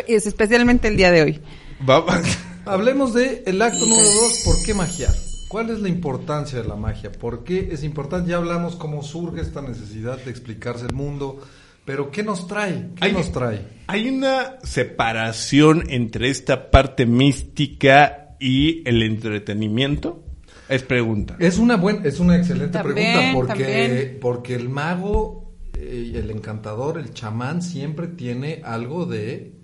[0.07, 1.39] Es especialmente el día de hoy.
[2.65, 5.13] Hablemos de el acto número dos, ¿por qué magiar?
[5.47, 7.11] ¿Cuál es la importancia de la magia?
[7.11, 8.29] ¿Por qué es importante?
[8.29, 11.41] Ya hablamos cómo surge esta necesidad de explicarse el mundo,
[11.85, 12.89] pero ¿qué nos trae?
[12.95, 13.61] ¿Qué Hay- nos trae?
[13.87, 20.23] Hay una separación entre esta parte mística y el entretenimiento.
[20.67, 21.35] Es pregunta.
[21.39, 24.17] Es una buena, es una excelente También, pregunta porque también.
[24.21, 29.55] porque el mago, eh, el encantador, el chamán siempre tiene algo de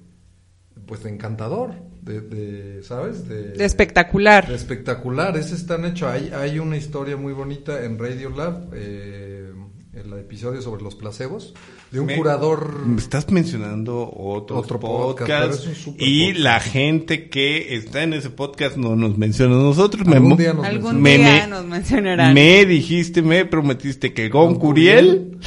[0.86, 3.28] pues de encantador, de, de, ¿sabes?
[3.28, 4.48] De, De espectacular.
[4.48, 5.36] de espectacular.
[5.38, 6.08] Ese están hecho.
[6.08, 9.52] Hay, hay una historia muy bonita en Radio Lab, eh,
[9.94, 11.54] el episodio sobre los placebos,
[11.90, 12.86] de un Me- curador.
[12.86, 16.44] Me estás mencionando otros Otro podcast, podcasts pero es un super y podcast.
[16.44, 20.06] la gente que está en ese podcast no nos menciona a nosotros.
[20.08, 22.34] Algún día nos Algún Me- día me- nos mencionarán.
[22.34, 25.38] me dijiste, me prometiste que Gon Gon Curiel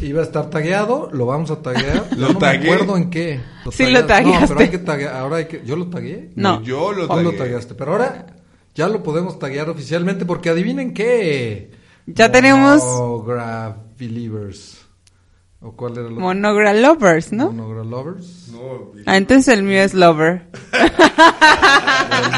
[0.00, 2.06] Iba a estar tagueado, lo vamos a taguear.
[2.16, 2.58] Lo no tagué.
[2.58, 3.40] me acuerdo en qué.
[3.70, 4.40] Sí, lo tagueaste.
[4.40, 5.14] No, pero hay que taguear.
[5.14, 5.62] Ahora hay que.
[5.64, 6.30] ¿Yo lo tagué?
[6.34, 6.60] No.
[6.62, 7.38] yo lo Tú lo tagué.
[7.38, 7.74] tagueaste.
[7.74, 8.26] Pero ahora
[8.74, 11.70] ya lo podemos taguear oficialmente porque adivinen qué.
[12.06, 14.78] Ya tenemos- Monogra Believers.
[15.60, 16.20] ¿O cuál era el otro?
[16.20, 17.52] Monogra Lovers, ¿no?
[17.52, 18.48] Monogra Lovers.
[18.50, 18.58] No,
[19.06, 20.48] Ah, entonces el mío es Lover.
[20.72, 20.80] El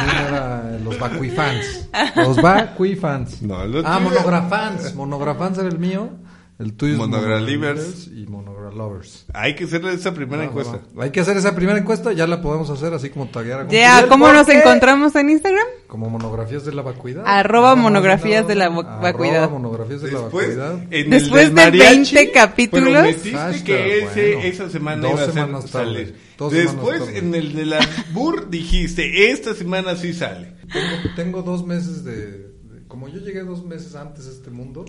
[0.05, 1.88] mío era los Bakui fans.
[2.16, 3.40] Los Bakui fans.
[3.40, 4.94] No, lo ah, tuyo- Monogra fans.
[4.94, 6.11] Monogra fans era el mío.
[6.57, 8.07] El tuyo es Monogra Monogra Livers.
[8.14, 9.27] y Monogra Lovers.
[9.35, 10.81] Hay que hacerle esa primera encuesta.
[10.99, 14.07] Hay que hacer esa primera encuesta, ya la podemos hacer así como taguear a Ya,
[14.09, 15.67] ¿cómo nos encontramos en Instagram?
[15.88, 17.25] Como monografías de la vacuidad.
[17.27, 19.51] Arroba Arroba monografías de la vo- arroba vacuidad.
[19.51, 20.87] monografías de la Después, vacuidad.
[20.93, 22.88] en Después el de mariachi, 20 capítulos.
[22.93, 24.49] prometiste Hashtag, que ese, bueno.
[24.49, 26.17] esa semana Dos iba a ser salir.
[26.38, 30.55] Dos Después, en el de la BUR, dijiste, esta semana sí sale.
[30.73, 32.54] Tengo, tengo dos meses de-
[32.94, 34.85] Como yo llegué dos meses antes a este mundo,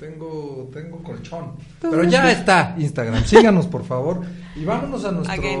[0.00, 1.56] tengo, tengo colchón.
[1.78, 3.22] Pero ya está Instagram.
[3.26, 4.22] Síganos, por favor.
[4.56, 5.60] Y vámonos a nuestro Again.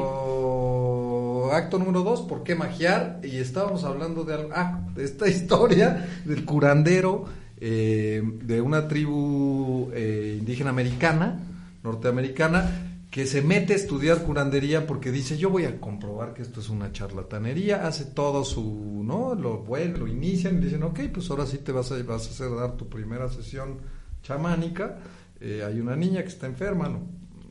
[1.52, 3.20] acto número dos, ¿por qué magiar?
[3.22, 7.26] Y estábamos hablando de algo, ah, de esta historia del curandero
[7.60, 11.38] eh, de una tribu eh, indígena americana,
[11.82, 16.58] norteamericana, que se mete a estudiar curandería porque dice, yo voy a comprobar que esto
[16.58, 19.36] es una charlatanería, hace todo su, ¿no?
[19.36, 22.30] Lo vuelve, lo inician y dicen, ok, pues ahora sí te vas a, vas a
[22.30, 23.78] hacer dar tu primera sesión
[24.24, 24.98] chamánica,
[25.40, 27.00] Eh, hay una niña que está enferma, ¿no?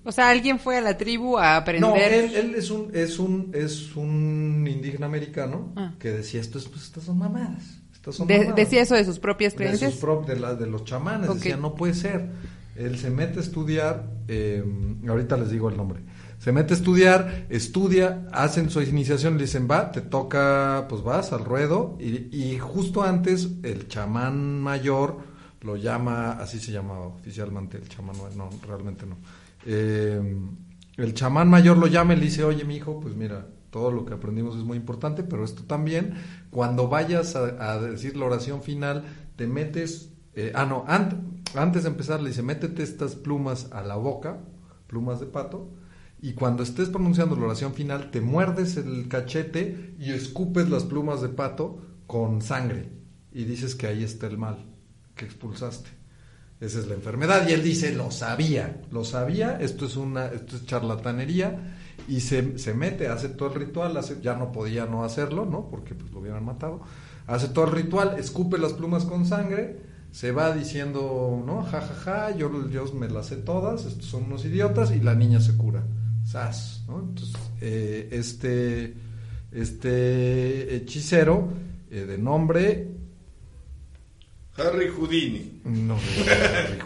[0.03, 1.81] O sea, alguien fue a la tribu a aprender.
[1.89, 5.93] No, él, él es un es un es un indígena americano Ah.
[5.99, 8.55] que decía esto es, pues, estas son mamadas, estas son De- mamadas".
[8.55, 9.93] decía eso de sus propias de, creencias.
[9.93, 12.31] sus prop- de, la- de los chamanes, decía no puede ser.
[12.75, 14.63] Él se mete a estudiar, eh,
[15.07, 16.01] ahorita les digo el nombre.
[16.39, 21.31] Se mete a estudiar, estudia, hacen su iniciación, le dicen va, te toca, pues vas
[21.31, 25.19] al ruedo y, y justo antes el chamán mayor
[25.61, 29.17] lo llama, así se llama oficialmente el chamán, no, realmente no.
[29.65, 30.21] Eh,
[30.97, 34.05] el chamán mayor lo llama y le dice, oye, mi hijo, pues mira, todo lo
[34.05, 36.13] que aprendimos es muy importante, pero esto también,
[36.51, 39.03] cuando vayas a, a decir la oración final,
[39.35, 41.17] te metes, eh, ah, no, ant-
[41.55, 44.39] antes de empezar le dice, métete estas plumas a la boca,
[44.87, 45.71] plumas de pato,
[46.21, 51.21] y cuando estés pronunciando la oración final, te muerdes el cachete y escupes las plumas
[51.21, 52.89] de pato con sangre,
[53.31, 54.57] y dices que ahí está el mal
[55.15, 55.89] que expulsaste.
[56.59, 57.45] Esa es la enfermedad.
[57.49, 62.57] Y él dice, lo sabía, lo sabía, esto es una, esto es charlatanería, y se,
[62.57, 65.69] se mete, hace todo el ritual, hace, ya no podía no hacerlo, ¿no?
[65.69, 66.81] Porque pues lo hubieran matado.
[67.27, 71.63] Hace todo el ritual, escupe las plumas con sangre, se va diciendo, ¿no?
[71.63, 71.95] Ja, ja,
[72.29, 75.57] ja, yo, yo me las sé todas, estos son unos idiotas, y la niña se
[75.57, 75.83] cura.
[76.25, 76.99] Sas, ¿no?
[76.99, 78.93] Entonces, eh, este,
[79.51, 81.49] este hechicero,
[81.91, 82.87] eh, de nombre
[84.55, 85.61] Harry Houdini.
[85.65, 85.97] no,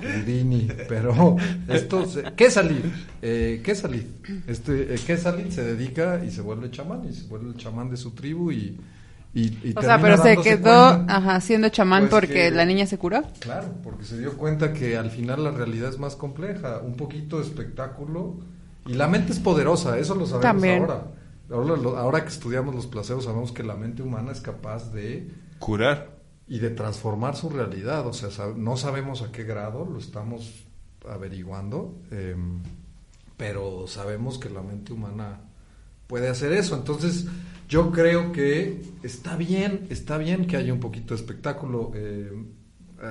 [0.02, 1.36] Houdini, pero
[1.68, 2.86] esto, se- Quesalid,
[3.22, 4.04] eh, Quesalid,
[4.48, 7.98] este, eh, Quesalid se dedica y se vuelve chamán, y se vuelve el chamán de
[7.98, 8.78] su tribu y,
[9.34, 12.66] y, y o sea, pero se quedó cuenta- ajá, siendo chamán Pues porque que- la
[12.66, 13.22] niña se curó.
[13.40, 17.38] Claro, porque se dio cuenta que al final la realidad es más compleja, un poquito
[17.38, 18.38] de espectáculo
[18.86, 20.82] y la mente es poderosa, eso lo sabemos También.
[20.84, 21.04] ahora.
[21.52, 25.30] Ahora, lo- ahora que estudiamos los placebos sabemos que la mente humana es capaz de
[25.60, 26.10] Curar.
[26.48, 28.06] y de transformar su realidad.
[28.08, 30.66] O sea, sab- no sabemos a qué grado, lo estamos
[31.10, 32.36] averiguando, eh,
[33.38, 35.42] pero sabemos que la mente humana
[36.08, 36.76] puede hacer eso.
[36.76, 37.28] Entonces,
[37.68, 41.92] yo creo que está bien, está bien que haya un poquito de espectáculo.
[41.96, 42.32] Eh,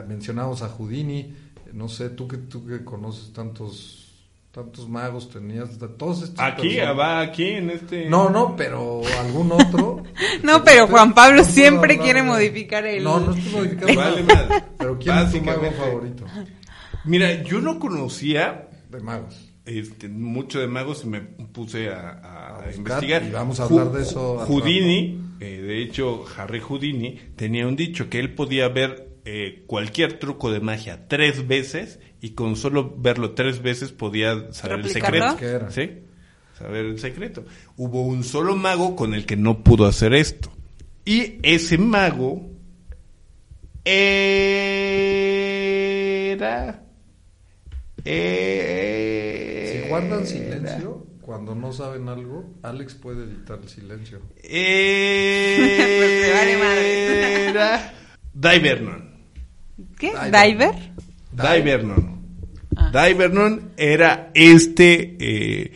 [0.09, 1.35] mencionamos a Houdini,
[1.73, 4.03] no sé, tú que tú que conoces tantos
[4.51, 8.09] tantos magos tenías, de todos estos Aquí, personas- va aquí en este...
[8.09, 10.03] no, no, pero algún otro.
[10.42, 13.95] No, pero Juan Pablo siempre quiere modificar el- No, no estoy modificando.
[14.01, 14.66] Vale nada.
[14.79, 16.25] Pero ¿quién es tu mago favorito
[17.05, 19.46] Mira, yo no conocía de magos?
[19.67, 23.23] Este, mucho de magos y me puse a, a A buscar, investigar.
[23.25, 28.09] y vamos a hablar de eso Houdini, eh, de hecho, Harry Houdini tenía un dicho
[28.09, 33.33] que él podía ver eh, cualquier truco de magia tres veces y con solo verlo
[33.33, 35.37] tres veces podía saber el secreto.
[35.39, 35.71] ¿Qué era?
[35.71, 35.91] ¿Sí?
[36.59, 37.45] Saber el secreto.
[37.77, 40.51] Hubo un solo mago con el que no pudo hacer esto.
[41.05, 42.47] Y ese mago
[46.37, 46.83] era...
[48.05, 49.16] Era-
[50.01, 54.21] guardan silencio, cuando no saben algo, Alex puede editar el silencio.
[54.43, 55.57] Eh.
[57.51, 57.93] Era
[58.33, 59.17] Divernon.
[59.99, 60.13] ¿Qué?
[60.13, 60.75] Diver.
[61.33, 61.63] ¿Diver?
[61.63, 62.17] Divernon.
[62.77, 63.07] Ah.
[63.07, 65.73] Divernon era este eh,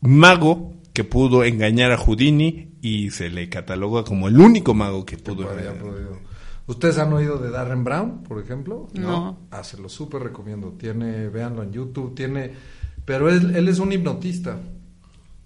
[0.00, 5.18] mago que pudo engañar a Houdini y se le cataloga como el único mago que
[5.18, 5.46] pudo.
[6.66, 8.88] ¿Ustedes han oído de Darren Brown, por ejemplo?
[8.94, 9.38] No.
[9.50, 10.72] Ah, se lo súper recomiendo.
[10.72, 12.75] Tiene, véanlo en YouTube, tiene...
[13.06, 14.58] Pero él, él es un hipnotista.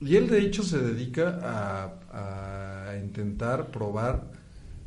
[0.00, 4.24] Y él de hecho se dedica a, a intentar probar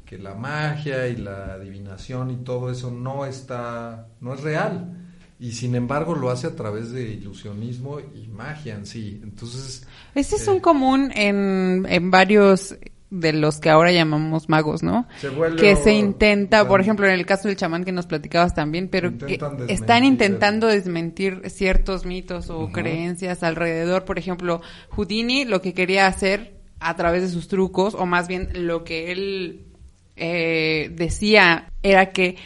[0.05, 4.99] que la magia y la adivinación y todo eso no está, no es real.
[5.39, 9.19] Y sin embargo lo hace a través de ilusionismo y magia en sí.
[9.23, 12.75] Entonces, Ese es eh, un común en, en varios
[13.13, 15.07] de los que ahora llamamos magos, ¿no?
[15.21, 18.87] Se que se intenta, por ejemplo, en el caso del chamán que nos platicabas también,
[18.89, 24.03] pero que están el- intentando desmentir ciertos mitos o creencias alrededor.
[24.03, 28.49] Por ejemplo, Houdini lo que quería hacer a través de sus trucos, o más bien
[28.67, 29.67] lo que él
[30.15, 32.37] eh, decía era que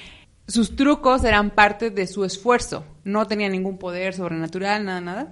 [0.47, 5.31] sus trucos eran parte de su esfuerzo, no tenía ningún poder sobrenatural, nada, nada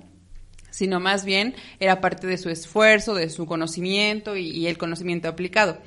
[0.75, 5.29] sino más bien era parte de su esfuerzo, de su conocimiento y, y el conocimiento
[5.29, 5.77] aplicado.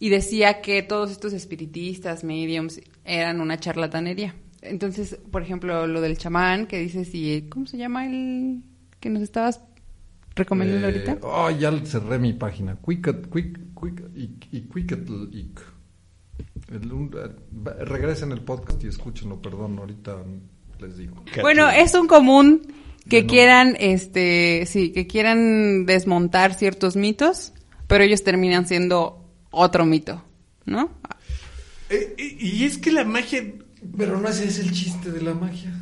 [0.00, 4.34] Y decía que todos estos espiritistas, mediums, eran una charlatanería.
[4.62, 8.62] Entonces, por ejemplo, lo del chamán, que dice si, ¿cómo se llama el
[8.98, 9.60] que nos estabas
[10.34, 11.18] recomendando Eh, ahorita?
[11.22, 12.76] Oh, ya cerré mi página.
[12.84, 16.84] Quicket, quick, quick, y, y Quicketl, eh,
[17.84, 20.16] regresen el podcast y escúchenlo, perdón, ahorita
[20.80, 21.22] les digo.
[21.40, 22.60] Bueno, es un común
[23.08, 23.28] que No.
[23.28, 27.52] quieran, este, sí, que quieran desmontar ciertos mitos,
[27.86, 30.24] pero ellos terminan siendo otro mito,
[30.64, 30.90] ¿no?
[31.88, 33.44] Eh, y es que la magia
[33.96, 35.72] Pero no ese es el chiste de la magia.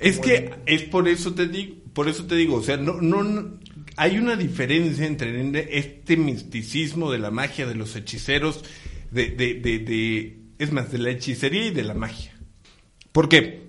[0.00, 3.22] Es que es por eso te digo, por eso te digo, o sea, no, no,
[3.24, 3.58] no-
[3.96, 8.64] hay una diferencia entre este misticismo de la magia, de los hechiceros,
[9.10, 12.32] de, de, de, de- es más, de la hechicería y de la magia.
[13.10, 13.67] Porque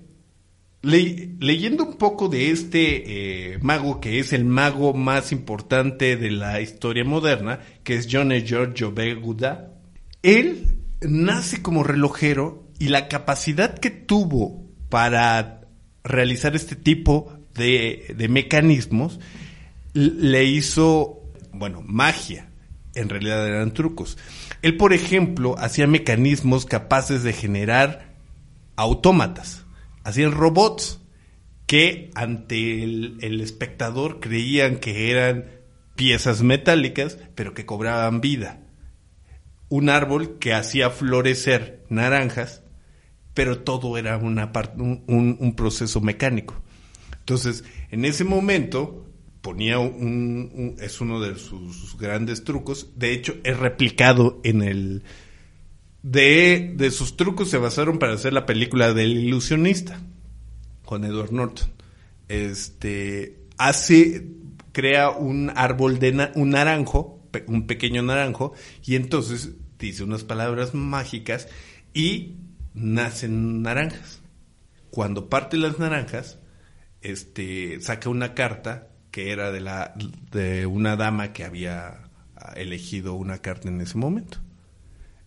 [0.82, 6.30] le- leyendo un poco de este eh, mago, que es el mago más importante de
[6.30, 9.74] la historia moderna, que es John Giorgio Beguda,
[10.22, 15.62] él nace como relojero y la capacidad que tuvo para
[16.02, 19.20] realizar este tipo de, de mecanismos
[19.92, 21.20] le hizo,
[21.52, 22.46] bueno, magia.
[22.94, 24.18] En realidad eran trucos.
[24.62, 28.16] Él, por ejemplo, hacía mecanismos capaces de generar
[28.76, 29.64] autómatas.
[30.04, 31.00] Hacían robots
[31.66, 35.46] que ante el, el espectador creían que eran
[35.94, 38.60] piezas metálicas, pero que cobraban vida
[39.70, 42.62] un árbol que hacía florecer naranjas,
[43.34, 46.60] pero todo era una un, un- proceso mecánico.
[47.20, 49.06] Entonces, en ese momento
[49.40, 52.90] ponía un, es uno de sus grandes trucos.
[52.96, 55.04] De hecho, es replicado en el
[56.02, 60.00] de, de sus trucos se basaron para hacer la película del ilusionista
[60.84, 61.68] con Edward Norton.
[62.28, 64.26] Este hace
[64.72, 71.48] crea un árbol de un naranjo, un pequeño naranjo y entonces dice unas palabras mágicas
[71.92, 72.36] y
[72.74, 74.20] nacen naranjas.
[74.90, 76.38] Cuando parte las naranjas,
[77.00, 79.94] este saca una carta que era de la
[80.30, 82.10] de una dama que había
[82.56, 84.38] elegido una carta en ese momento.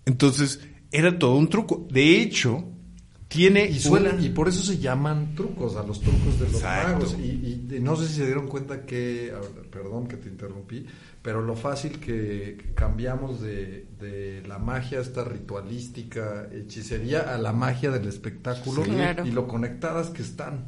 [0.05, 0.61] Entonces,
[0.91, 1.87] era todo un truco.
[1.91, 2.65] De hecho,
[3.27, 6.55] tiene Y, suena, una- y por eso se llaman trucos, a los trucos de los
[6.55, 6.93] Exacto.
[6.93, 7.17] magos.
[7.19, 7.23] Y,
[7.71, 9.33] y- y no sé si se dieron cuenta que,
[9.71, 10.85] perdón que te interrumpí,
[11.21, 17.89] pero lo fácil que, cambiamos de, de la magia esta ritualística, hechicería, a la magia
[17.91, 18.91] del espectáculo Sí.
[18.91, 19.25] Claro.
[19.25, 20.65] y lo conectadas que están.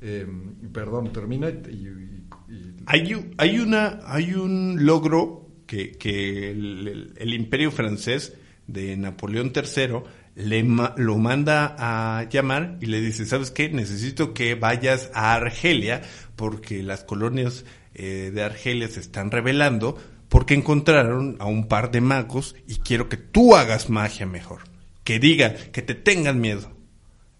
[0.00, 0.26] Eh,
[0.72, 1.52] perdón, termina y...
[1.52, 8.34] y- y- Hay, hay, una, hay un logro que, que el, el- el imperio francés
[8.66, 10.02] de Napoleón III
[10.36, 10.62] le
[10.96, 13.70] lo manda a llamar y le dice, ¿sabes qué?
[13.70, 16.02] Necesito que vayas a Argelia
[16.36, 19.96] porque las colonias eh, de Argelia se están rebelando
[20.28, 24.62] porque encontraron a un par de magos y quiero que tú hagas magia mejor.
[25.04, 26.70] Que digan, que te tengan miedo.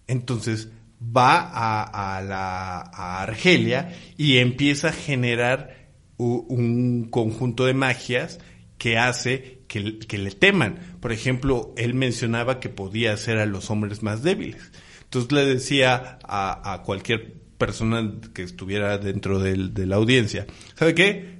[0.07, 5.75] Entonces va a, la, a Argelia y empieza a generar
[6.17, 8.39] un conjunto de magias
[8.79, 10.97] que hace que, le teman.
[10.99, 14.71] Por ejemplo, él mencionaba que podía hacer a los hombres más débiles.
[15.03, 20.45] Entonces le decía a, cualquier persona que estuviera dentro de la audiencia,
[20.75, 21.37] ¿sabe qué?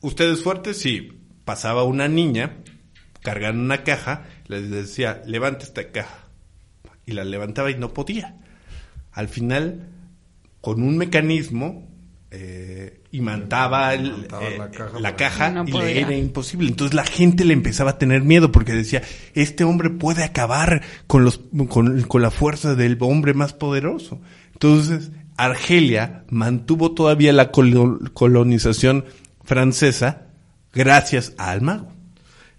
[0.00, 0.74] ¿Usted es fuerte?
[0.74, 1.18] Sí.
[1.44, 2.58] Pasaba una niña
[3.22, 6.28] cargando una caja, les decía, levante esta caja.
[7.06, 8.36] Y la levantaba y no podía.
[9.12, 9.88] Al final,
[10.60, 11.88] con un mecanismo,
[12.34, 16.68] eh, imantaba el- Imantaba eh, la caja la para- caja No y le era imposible.
[16.68, 19.02] Entonces la gente le empezaba a tener miedo porque decía,
[19.34, 24.20] este hombre puede acabar con, los, con, con la fuerza del hombre más poderoso.
[24.54, 29.04] Entonces Argelia mantuvo todavía la colo- colonización
[29.44, 30.28] francesa
[30.72, 31.92] gracias al mago.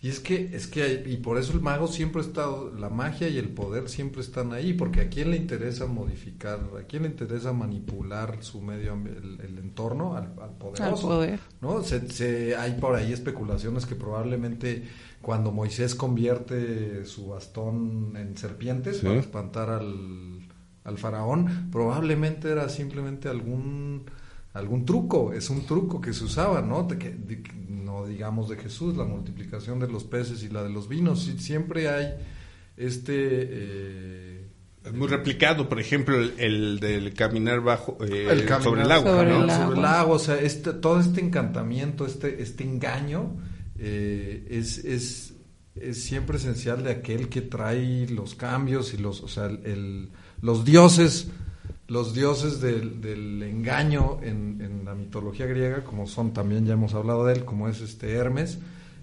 [0.04, 2.90] Y es que, es que, hay- y por eso el mago siempre ha estado, la
[2.90, 7.04] magia y el poder siempre están ahí, porque a quién le interesa modificar, a quién
[7.04, 10.84] le interesa manipular su medio, el, el entorno, al, al poderoso.
[10.84, 11.40] Al poder.
[11.62, 11.82] ¿no?
[11.84, 14.84] Se, se- hay por ahí especulaciones que probablemente
[15.22, 19.06] cuando Moisés convierte su bastón en serpientes Sí.
[19.08, 20.40] para espantar al,
[20.84, 24.04] al faraón, probablemente era simplemente algún
[24.54, 26.84] algún truco, es un truco que se usaba, ¿no?
[26.84, 30.70] De que- de no digamos de Jesús, la multiplicación de los peces y la de
[30.70, 32.14] los vinos, sí, siempre hay
[32.78, 33.14] este...
[33.18, 34.48] eh,
[34.86, 38.92] Es muy replicado, por ejemplo, el, el del caminar bajo eh, el caminar sobre el
[38.92, 39.12] agua.
[39.12, 39.44] sobre ¿no?
[39.44, 39.66] el agua.
[39.66, 43.36] sobre el agua, o sea, este, todo este encantamiento, este, este engaño,
[43.78, 45.34] eh, es, es,
[45.76, 50.10] es siempre esencial de aquel que trae los cambios y los, o sea, el- el-
[50.42, 51.28] los dioses,
[51.88, 56.94] los dioses del, del engaño en, en la mitología griega, como son también ya hemos
[56.94, 58.60] hablado de él, como es este Hermes,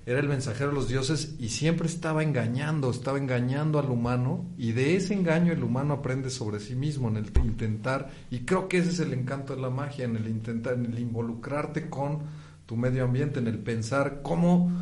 [0.07, 4.73] era el mensajero de los dioses y siempre estaba engañando, estaba engañando al humano y
[4.73, 8.79] de ese engaño el humano aprende sobre sí mismo en el intentar y creo que
[8.79, 12.21] ese es el encanto de la magia, en el intentar, en el involucrarte con
[12.65, 14.73] tu medio ambiente, en el pensar cómo,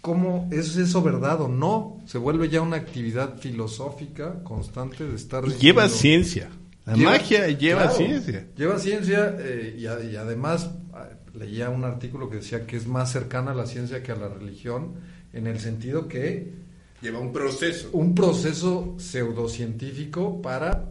[0.00, 5.44] cómo es eso verdad o no, se vuelve ya una actividad filosófica constante de estar
[5.44, 6.50] Y lleva diciendo- ciencia.
[6.88, 8.46] La Lleva- magia lleva claro, ciencia.
[8.56, 12.86] Lleva ciencia eh, y, a- y además ah, leía un artículo que decía que es
[12.86, 14.94] más cercana a la ciencia que a la religión
[15.32, 16.66] en el sentido que
[17.02, 17.90] Lleva un proceso.
[17.92, 20.90] un proceso pseudocientífico para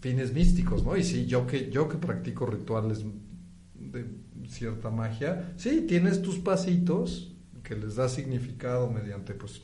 [0.00, 0.96] fines místicos, ¿no?
[0.96, 3.04] Y sí, yo que yo que practico rituales
[3.74, 4.04] de
[4.48, 7.32] cierta magia, sí, tienes tus pasitos
[7.62, 9.62] que les da significado mediante pues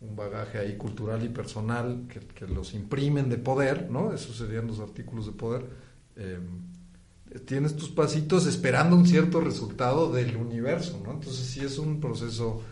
[0.00, 4.12] un bagaje ahí cultural y personal que, que los imprimen de poder, ¿no?
[4.12, 5.66] Esos serían los artículos de poder.
[6.16, 6.38] Eh,
[7.44, 11.12] tienes tus pasitos esperando un cierto resultado del universo, ¿no?
[11.12, 12.62] Entonces sí es un proceso,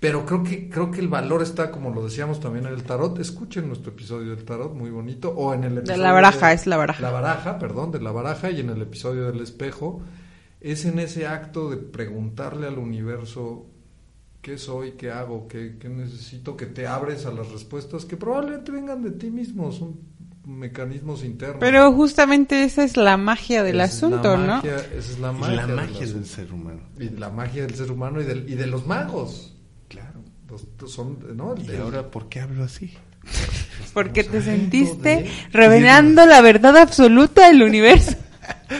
[0.00, 3.18] pero creo que creo que el valor está, como lo decíamos también en el tarot.
[3.18, 6.66] Escuchen nuestro episodio del tarot, muy bonito, o en el episodio la baraja, de- es
[6.66, 7.02] la baraja.
[7.02, 10.02] La baraja, perdón, de la baraja y en el episodio del espejo
[10.60, 13.66] es en ese acto de preguntarle al universo
[14.46, 18.70] qué soy, qué hago, qué, qué necesito, que te abres a las respuestas que probablemente
[18.70, 19.96] vengan de ti mismo, son
[20.46, 21.56] mecanismos internos.
[21.58, 24.46] Pero justamente esa es la magia del Esa es la asunto, ¿no?
[24.58, 26.28] magia- Esa es la Y magia, la del magia del asunto.
[26.28, 26.80] ser humano.
[27.00, 29.56] Y la magia del ser humano y, del, y de los magos.
[29.88, 30.20] Claro.
[30.48, 31.54] Los- son, ¿no?
[31.54, 32.94] El Y del- ahora, ¿por qué hablo así?
[33.92, 38.14] Porque te sentiste de- revelando la verdad absoluta del universo.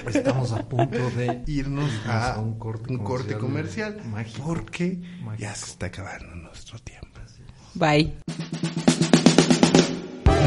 [0.07, 4.11] Estamos a punto de Irnos a un corte un corte comercial comercial.
[4.13, 4.43] mágico.
[4.47, 5.43] Porque Mágico.
[5.43, 7.07] ya se está acabando nuestro tiempo.
[7.75, 8.15] Bye.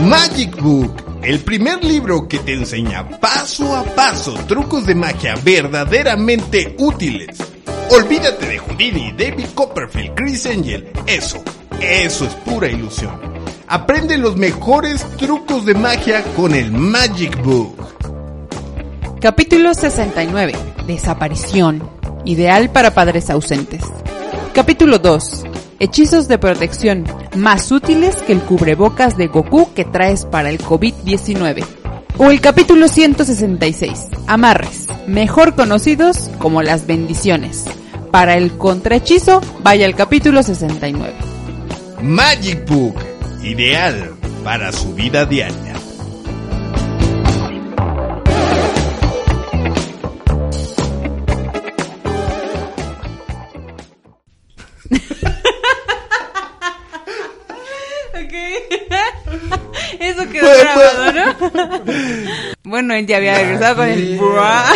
[0.07, 6.75] Magic Book, el primer libro que te enseña paso a paso trucos de magia verdaderamente
[6.79, 7.37] útiles.
[7.91, 10.89] Olvídate de Houdini, David Copperfield, Chris Angel.
[11.05, 11.43] Eso,
[11.81, 13.19] eso es pura ilusión.
[13.67, 17.75] Aprende los mejores trucos de magia con el Magic Book.
[19.21, 20.53] Capítulo 69.
[20.87, 21.83] Desaparición.
[22.23, 23.83] Ideal para padres ausentes.
[24.53, 25.43] Capítulo 2.
[25.79, 27.03] Hechizos de protección
[27.35, 31.65] más útiles que el cubrebocas de Goku que traes para el COVID-19.
[32.17, 34.07] O el capítulo 166.
[34.25, 37.65] Amarres, mejor conocidos como las bendiciones.
[38.11, 41.13] Para el contrahechizo, vaya al capítulo 69.
[42.01, 42.95] Magic Book,
[43.43, 44.15] ideal
[44.45, 45.68] para su vida diaria.
[62.63, 64.13] bueno, él ya había regresado con el...
[64.13, 64.73] Aquí, bra.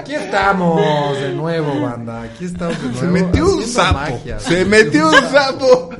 [0.00, 2.22] Aquí estamos de nuevo, banda.
[2.22, 3.00] Aquí estamos de nuevo.
[3.00, 3.94] Se metió un sapo.
[3.94, 4.38] magia.
[4.40, 5.90] Se metió un sapo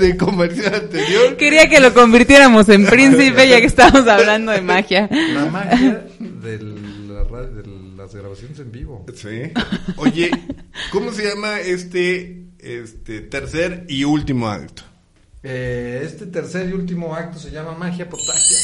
[0.00, 1.36] de comercial anterior.
[1.36, 5.08] Quería que lo convirtiéramos en príncipe ya que estamos hablando de magia.
[5.10, 6.58] La magia de,
[7.08, 7.62] la ra- de
[7.96, 9.06] las grabaciones en vivo.
[9.14, 9.52] Sí.
[9.96, 10.30] Oye,
[10.90, 14.82] ¿cómo se llama este, este tercer y último acto?
[15.44, 18.58] Eh, este tercer y último acto se llama Magia Potagia.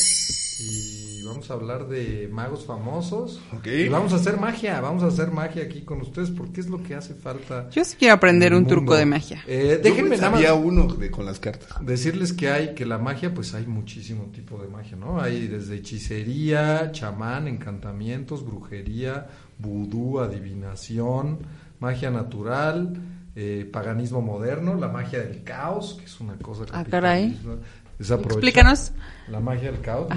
[0.62, 3.40] Y vamos a hablar de magos famosos.
[3.56, 3.66] Ok.
[3.66, 6.82] Y vamos a hacer magia, vamos a hacer magia aquí con ustedes porque es lo
[6.82, 7.68] que hace falta.
[7.70, 8.96] Yo sí quiero aprender en un el truco mundo.
[8.96, 9.42] de magia.
[9.46, 11.68] Eh, Yo déjenme me nada más sabía uno de, con las cartas.
[11.84, 15.20] decirles que hay, que la magia, pues hay muchísimo tipo de magia, ¿no?
[15.20, 19.28] Hay desde hechicería, chamán, encantamientos, brujería,
[19.58, 21.38] vudú, adivinación,
[21.78, 22.94] magia natural,
[23.42, 27.38] eh, paganismo moderno, la magia del caos, que es una cosa Ah, caray.
[28.14, 28.92] aprovecha- Explícanos.
[29.28, 30.08] La magia del caos.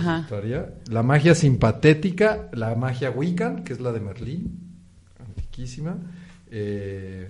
[0.89, 4.59] La magia simpatética, la magia Wiccan, que es la de Merlín,
[5.19, 5.97] antiquísima.
[6.49, 7.30] Eh,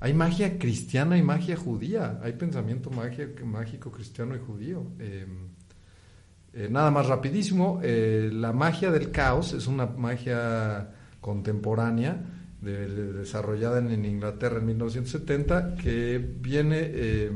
[0.00, 2.18] hay magia cristiana y magia judía.
[2.22, 4.84] Hay pensamiento magia, mágico cristiano y judío.
[4.98, 5.26] Eh,
[6.52, 12.16] eh, nada más rapidísimo, eh, la magia del caos es una magia contemporánea
[12.62, 17.30] de- de- desarrollada en, Inglaterra en 1970 que viene eh,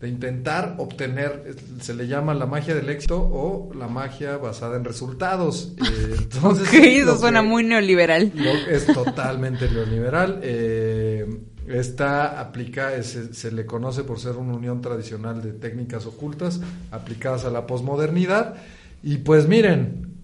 [0.00, 4.84] de intentar obtener, se le llama la magia del éxito o la magia basada en
[4.84, 5.72] resultados.
[5.78, 6.80] Eh, entonces, Ok, lo
[7.12, 8.30] eso suena que- muy neoliberal.
[8.68, 10.40] es totalmente neoliberal.
[10.42, 11.26] Eh,
[11.66, 16.60] esta aplica, se, se le conoce por ser una unión tradicional de técnicas ocultas
[16.90, 18.54] aplicadas a la posmodernidad.
[19.02, 20.15] Y pues miren,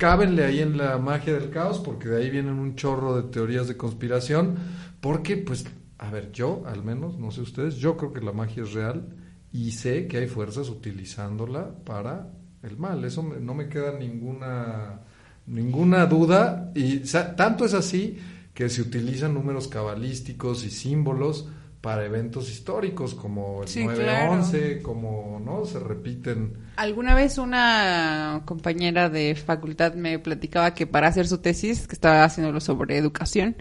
[0.00, 3.68] cábenle ahí en la magia del caos, porque de ahí vienen un chorro de teorías
[3.68, 4.56] de conspiración,
[5.00, 5.66] porque pues,
[5.98, 9.14] a ver, yo al menos, no sé ustedes, yo creo que la magia es real
[9.52, 12.32] y sé que hay fuerzas utilizándola para
[12.62, 15.00] el mal, eso me- no me queda ninguna
[15.46, 16.70] ninguna duda.
[16.74, 17.00] Y
[17.36, 18.18] tanto es así
[18.54, 21.48] que se utilizan números cabalísticos y símbolos
[21.80, 26.52] para eventos históricos como el Sí, 9-11, como no se repiten.
[26.76, 32.24] Alguna vez una compañera de facultad me platicaba que para hacer su tesis, que estaba
[32.24, 33.56] haciéndolo sobre educación,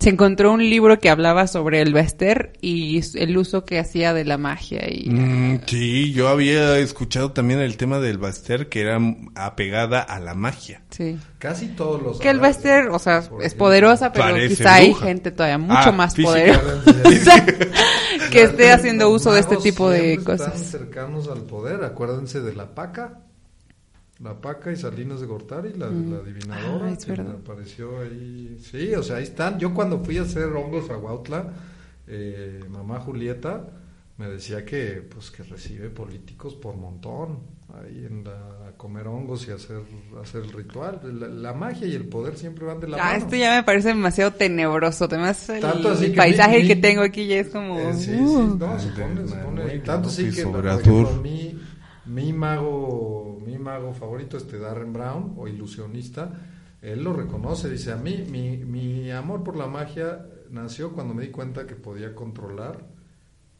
[0.00, 4.24] se encontró un libro que hablaba sobre el Bester y el uso que hacía de
[4.24, 8.98] la magia y Mm, sí, yo había escuchado también el tema del Baster que era
[9.34, 10.82] apegada a la magia.
[10.90, 11.18] sí.
[11.38, 15.30] casi todos los Que el Bester, o sea, es poderosa, pero Parece quizá hay gente
[15.30, 16.32] todavía mucho Ah, más física.
[16.32, 17.44] poderosa
[18.30, 20.70] que esté haciendo uso de este tipo de siempre Están cosas.
[20.70, 23.20] cercanos al poder, acuérdense de la paca,
[24.22, 27.36] la paca y Salinas de Gortari, la, la adivinadora, Ah, es que verdad.
[27.42, 28.58] apareció ahí.
[28.60, 29.58] Sí, o sea, ahí están.
[29.58, 31.52] Yo cuando fui a hacer hongos a Huautla,
[32.06, 33.66] eh, mamá Julieta
[34.18, 37.38] me decía que pues que recibe políticos por montón
[37.72, 39.80] ahí en la, a comer hongos y hacer
[40.20, 41.00] hacer el ritual.
[41.18, 43.18] La, la magia y el poder siempre van de la Ah, mano.
[43.24, 45.04] esto ya me parece demasiado tenebroso.
[45.06, 47.78] Además, el, Tanto así el que paisaje mi- que tengo aquí ya es como...
[47.78, 48.56] Eh, sí, sí, uh.
[48.58, 49.78] no, Ay, se pone, se pone.
[49.78, 51.22] Tanto sí López que, Obrador.
[52.10, 56.32] Mi, mago, mi mago favorito, este Darren Brown, o ilusionista,
[56.82, 61.22] él lo reconoce, dice, a mí, mi, mi amor por la magia nació cuando me
[61.24, 62.84] di cuenta que podía controlar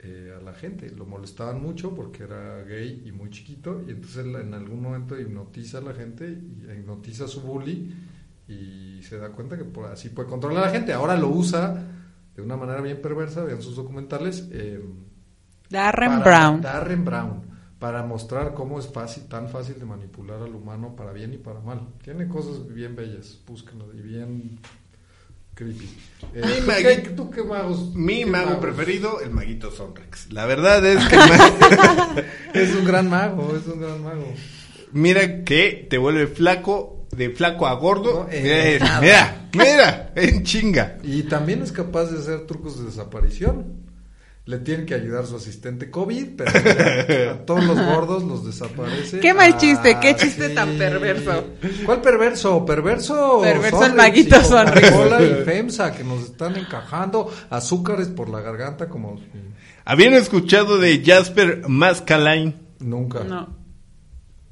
[0.00, 0.90] eh, a la gente.
[0.90, 5.18] Lo molestaban mucho porque era gay y muy chiquito, y entonces él en algún momento
[5.20, 7.94] hipnotiza a la gente, y hipnotiza a su bully,
[8.48, 10.92] y se da cuenta que por- así puede controlar a la gente.
[10.92, 11.86] Ahora lo usa
[12.34, 14.48] de una manera bien perversa, vean sus documentales.
[14.50, 14.82] eh,
[15.68, 16.60] Darren Brown.
[16.62, 17.42] Darren Brown,
[17.80, 21.58] para mostrar cómo es fácil, tan fácil de manipular al humano para bien y para
[21.60, 21.80] mal.
[22.04, 24.58] Tiene cosas bien bellas, búsquenlo, y bien
[25.54, 25.88] creepy.
[26.34, 27.94] Eh, Mi ¿tú, magui- qué, tú qué magos?
[27.94, 28.62] Mi qué mago magos?
[28.64, 30.32] preferido, el maguito Sonrex.
[30.32, 31.16] La verdad es que...
[32.60, 34.26] Es un gran mago, es un gran mago.
[34.92, 38.24] Mira que te vuelve flaco, de flaco a gordo.
[38.24, 39.00] No, eh, nada.
[39.00, 40.98] mira, mira, en chinga.
[41.04, 43.88] Y también es capaz de hacer trucos de desaparición.
[44.50, 46.50] Le tiene que ayudar su asistente COVID, pero
[47.30, 49.20] a todos los gordos los desaparece.
[49.20, 51.44] Qué mal Ah, chiste, qué chiste tan perverso.
[51.86, 52.64] ¿Cuál perverso?
[52.66, 53.40] Perverso.
[53.42, 54.90] Perverso el maguito y Sonrix.
[54.90, 59.20] Coca-Cola y FEMSA que nos están encajando azúcares por la garganta como
[59.84, 62.54] ¿Habían escuchado de Jasper Maskelyne?
[62.80, 63.22] nunca.
[63.22, 63.56] No,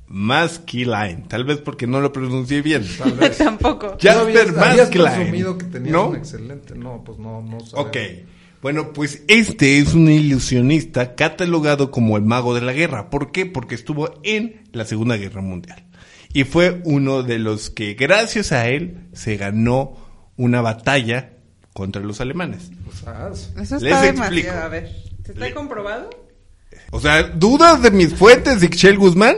[0.07, 2.87] Maskelyne, tal vez porque no lo pronuncié bien.
[2.99, 3.37] Tal vez.
[3.39, 3.97] tampoco.
[4.01, 4.55] Jasper
[5.59, 6.11] que tenías ¿No?
[6.11, 6.77] un excelente.
[6.77, 7.75] No, pues no, no sabemos.
[7.89, 7.97] Ok.
[8.61, 13.09] Bueno, pues este es un ilusionista catalogado como el mago de la guerra.
[13.11, 13.47] ¿Por qué?
[13.47, 15.85] Porque estuvo en la Segunda Guerra Mundial.
[16.33, 19.97] Y fue uno de los que, gracias a él, se ganó
[20.37, 21.31] una batalla
[21.73, 22.71] contra los alemanes.
[22.85, 23.53] Pues, haz.
[23.57, 24.23] Eso Les está explico.
[24.25, 24.63] demasiado.
[24.63, 24.91] A ver,
[25.25, 26.11] ¿está Le- comprobado?
[26.91, 29.37] O sea, ¿dudas de mis fuentes, Ixchel Guzmán?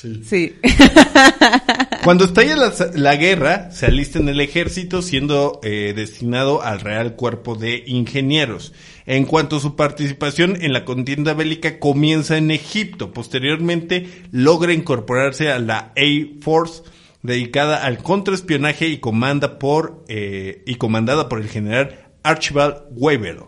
[0.00, 0.22] Sí.
[0.24, 0.54] Sí.
[2.04, 7.16] Cuando estalla la, la guerra, se alista en el ejército siendo eh, destinado al Real
[7.16, 8.72] Cuerpo de Ingenieros.
[9.04, 15.52] En cuanto a su participación en la contienda bélica comienza en Egipto, posteriormente logra incorporarse
[15.52, 16.82] a la A Force
[17.22, 23.40] dedicada al contraespionaje y comanda por eh, y comandada por el general Archibald Wavell.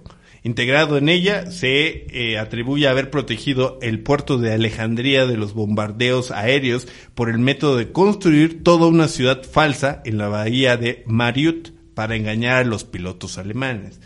[0.44, 6.32] Integrado en ella, se eh, atribuye haber protegido el puerto de Alejandría de los bombardeos
[6.32, 11.70] aéreos por el método de construir toda una ciudad falsa en la bahía de Mariut
[11.94, 14.00] para engañar a los pilotos alemanes.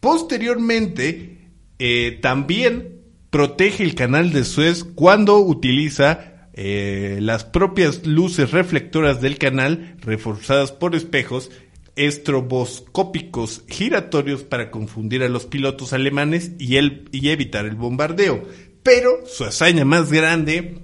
[0.00, 9.20] Posteriormente, eh, también protege el canal de Suez cuando utiliza eh, las propias luces reflectoras
[9.20, 11.50] del canal reforzadas por espejos
[11.96, 18.42] estroboscópicos giratorios para confundir a los pilotos alemanes y, evitar el bombardeo.
[18.82, 20.78] Pero su hazaña más grande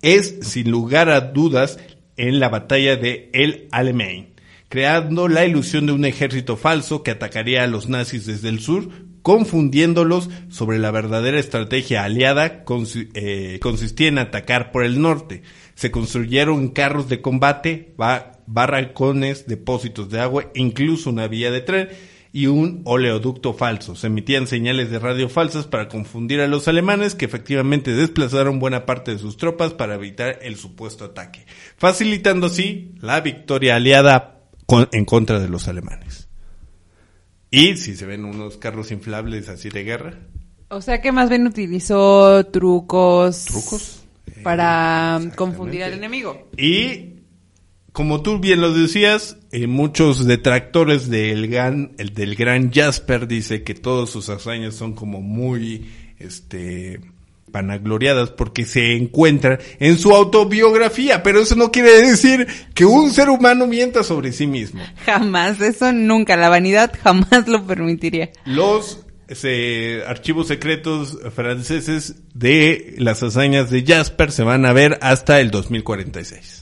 [0.00, 1.78] es, sin lugar a dudas,
[2.16, 4.34] en la batalla de El Alamein,
[4.68, 8.88] creando la ilusión de un ejército falso que atacaría a los nazis desde el sur,
[9.22, 12.64] confundiéndolos sobre la verdadera estrategia aliada
[13.14, 15.42] eh, consistía en atacar por el norte.
[15.74, 17.94] Se construyeron carros de combate,
[18.46, 21.88] barracones, depósitos de agua, incluso una vía de tren
[22.32, 23.94] y un oleoducto falso.
[23.94, 28.86] Se emitían señales de radio falsas para confundir a los alemanes que efectivamente desplazaron buena
[28.86, 31.44] parte de sus tropas para evitar el supuesto ataque,
[31.76, 34.40] facilitando así la victoria aliada
[34.92, 36.28] en contra de los alemanes.
[37.50, 40.18] Y si se ven unos carros inflables así de guerra.
[40.68, 43.44] O sea que más bien utilizó trucos.
[43.44, 43.98] Trucos.
[44.42, 46.48] Para confundir al enemigo.
[46.56, 47.11] Y
[47.92, 53.62] como tú bien lo decías, eh, muchos detractores del gran, el del gran Jasper dice
[53.62, 57.00] que todos sus hazañas son como muy, este,
[57.48, 63.28] vanagloriadas porque se encuentran en su autobiografía, pero eso no quiere decir que un ser
[63.28, 64.82] humano mienta sobre sí mismo.
[65.04, 68.30] Jamás, eso nunca, la vanidad jamás lo permitiría.
[68.46, 69.04] Los
[69.44, 75.50] eh, archivos secretos franceses de las hazañas de Jasper se van a ver hasta el
[75.50, 76.61] 2046.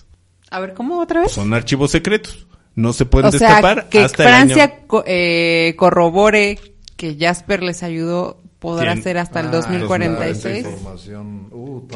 [0.50, 1.32] A ver, ¿cómo otra vez?
[1.32, 2.46] Son archivos secretos.
[2.74, 6.58] No se pueden o destapar sea, que Francia eh, corrobore
[6.96, 10.64] que Jasper les ayudó podrá ser hasta el 2046.
[10.64, 11.86] Ah, información, uh,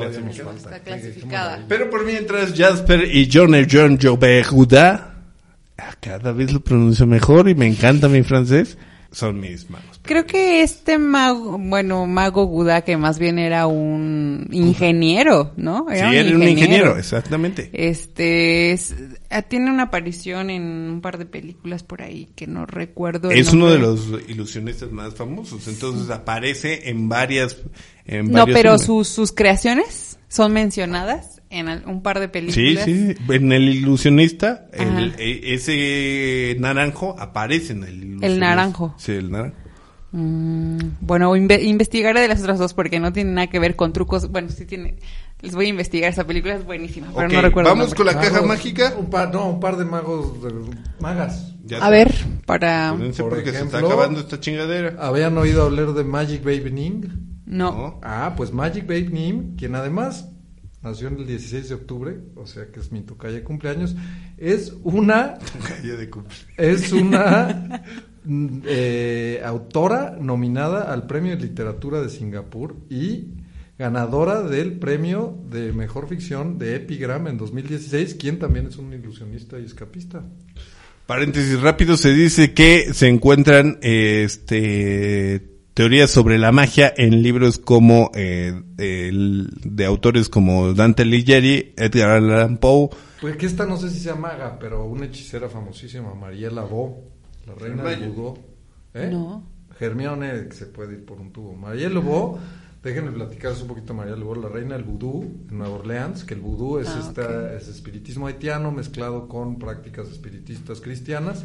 [0.56, 1.64] Está clasificada.
[1.68, 5.14] Pero por mientras Jasper y John John Jobert Juda,
[6.00, 8.78] cada vez lo pronuncio mejor y me encanta mi francés,
[9.12, 9.93] son mis magos.
[10.04, 15.90] Creo que este mago, bueno, mago Buda, que más bien era un ingeniero, ¿no?
[15.90, 17.70] Era sí, un era un ingeniero, exactamente.
[17.72, 18.78] Este,
[19.30, 23.30] ah, tiene una aparición en un par de películas por ahí que no recuerdo.
[23.30, 27.56] Es uno de los ilusionistas más famosos, entonces aparece en varias...
[28.04, 32.84] En no, pero sus, sus creaciones son mencionadas en un par de películas.
[32.84, 38.26] Sí, sí, en El Ilusionista, el, e, ese naranjo aparece en El Ilusionista.
[38.26, 38.94] El naranjo.
[38.98, 39.63] Sí, el naranjo.
[40.16, 44.30] Mm, bueno, investigaré de las otras dos porque no tiene nada que ver con trucos.
[44.30, 44.94] Bueno, sí tiene.
[45.40, 46.08] Les voy a investigar.
[46.08, 47.70] Esa película es buenísima, pero no recuerdo.
[47.70, 48.94] Vamos con la caja mágica.
[48.96, 50.54] Un par, no, un par de magos, de,
[51.00, 51.56] magas.
[51.80, 52.14] a ver,
[52.46, 52.94] para.
[52.96, 54.94] Por ejemplo, se está acabando esta chingadera.
[55.04, 57.06] ¿Habían oído hablar de Magic Baby Ning?
[57.44, 57.98] No.
[58.04, 60.28] Ah, pues Magic Baby Ning, quien además
[60.80, 63.96] nació en el 16 de octubre, o sea que es mi tocaya de cumpleaños,
[64.38, 65.38] es una...
[65.82, 66.46] de cumpleaños.
[66.56, 67.82] Es una
[68.26, 73.28] eh, autora nominada al Premio de Literatura de Singapur y
[73.78, 79.58] ganadora del premio de mejor ficción de Epigram en 2016, quien también es un ilusionista
[79.58, 80.22] y escapista.
[81.06, 88.10] Paréntesis rápido, se dice que se encuentran este teorías sobre la magia en libros como
[88.14, 92.90] eh, de autores como Dante Alighieri, Edgar Allan Poe.
[93.20, 97.13] Pues que esta no sé si sea maga, pero una hechicera famosísima, Mariela Bo,
[97.46, 98.38] la reina del vudú.
[98.94, 99.08] ¿Eh?
[99.10, 99.54] No.
[99.78, 101.54] Hermione, que se puede ir por un tubo.
[101.54, 102.38] María Lobo,
[102.82, 106.40] déjenme platicarles un poquito María Lobo, la reina del vudú en Nueva Orleans, que el
[106.40, 111.44] vudú es, ah, esta, es espiritismo haitiano mezclado con prácticas espiritistas cristianas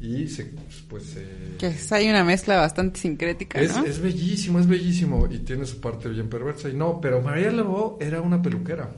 [0.00, 0.52] y se,
[0.88, 1.16] pues
[1.58, 6.10] que hay una mezcla bastante sincrética es, es bellísimo es bellísimo y tiene su parte
[6.10, 8.90] bien perversa y no pero María Lobo era una peluquera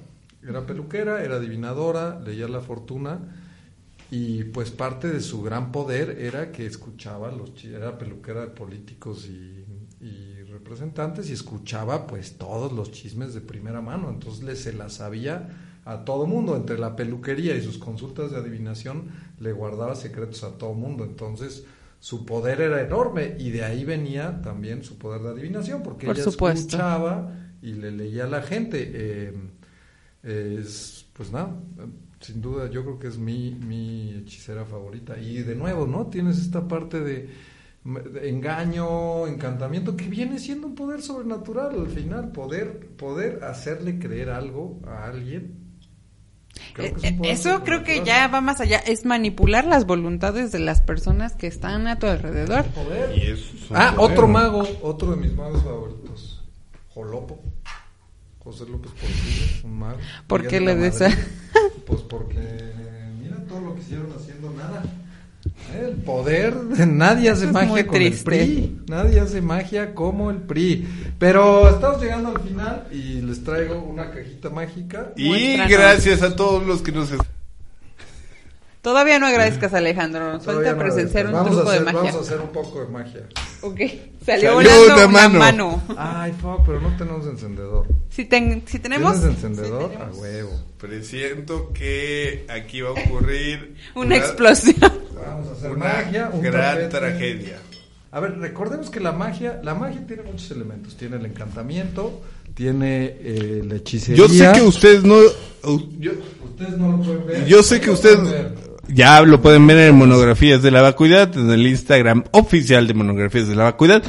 [0.43, 3.21] era peluquera era adivinadora leía la fortuna
[4.11, 9.29] y pues parte de su gran poder era que escuchaba los era peluquera de políticos
[9.29, 9.65] y,
[10.49, 14.11] representantes y escuchaba pues todos los chismes de primera mano.
[14.11, 18.39] Entonces le se la sabía a todo mundo entre la peluquería y sus consultas de
[18.39, 21.05] adivinación le guardaba secretos a todo mundo.
[21.05, 21.65] Entonces
[22.01, 26.25] su poder era enorme y de ahí venía también su poder de adivinación porque ella
[26.25, 28.91] escuchaba y le leía a la gente.
[28.93, 29.33] Eh,
[30.23, 31.55] es, pues nada
[32.21, 35.19] sin duda yo creo que es mi, mi hechicera favorita.
[35.19, 36.07] Y de nuevo, ¿no?
[36.09, 37.31] Tienes esta parte de,
[38.23, 44.81] engaño, encantamiento, que viene siendo un poder sobrenatural al final, poder, poder hacerle creer algo
[44.87, 45.67] a alguien.
[46.73, 48.79] Creo que es un poder Eh, Eso creo que ya va más allá.
[48.79, 52.65] Es manipular las voluntades de las personas que están a tu alrededor.
[52.67, 53.17] Poder.
[53.17, 56.45] Y eso es un Ah, poder, otro mago, otro de mis magos favoritos.
[56.89, 57.41] Jolopo.
[58.39, 59.99] José López Portillo, un mago.
[60.27, 60.99] ¿Por qué de le des.
[61.87, 62.39] Pues porque,
[63.19, 64.83] mira todo lo que hicieron haciendo nada.
[65.75, 66.55] El poder,
[66.87, 68.43] nadie hace Eso magia con triste.
[68.43, 68.81] el PRI.
[68.89, 70.87] Nadie hace magia como el PRI.
[71.19, 75.13] Pero estamos llegando al final y les traigo una cajita mágica.
[75.17, 75.71] Y Muéstranos.
[75.71, 77.11] gracias a todos los que nos...
[78.83, 80.33] Todavía no agradezcas, Alejandro.
[80.35, 82.11] Nos falta no presenciar un vamos truco a hacer, de magia.
[82.11, 83.23] Vamos a hacer un poco de magia.
[83.63, 83.81] Ok.
[84.25, 85.39] Salió Salió volando una mano.
[85.39, 85.83] mano.
[85.97, 87.87] Ay, fuck, pero no tenemos encendedor.
[88.11, 89.15] Si, ten- si tenemos...
[89.19, 89.91] ¿Tienes encendedor?
[89.91, 90.51] Sí, a huevo.
[90.79, 94.77] Presiento que aquí va a ocurrir Una explosión.
[94.81, 96.31] Vamos a hacer una magia.
[96.33, 96.89] un gran tapete.
[96.89, 97.59] tragedia.
[98.11, 100.97] A ver, recordemos que la magia, la magia tiene muchos elementos.
[100.97, 102.23] Tiene el encantamiento,
[102.55, 104.17] tiene eh, la hechicería.
[104.27, 105.17] Yo sé que ustedes no...
[105.99, 106.13] Yo,
[106.45, 107.47] Ustedes no lo pueden ver.
[107.47, 108.19] yo sé que ustedes.
[108.89, 113.49] Ya lo pueden ver en Monografías de la Vacuidad, en el Instagram oficial de Monografías
[113.49, 114.03] de la Vacuidad,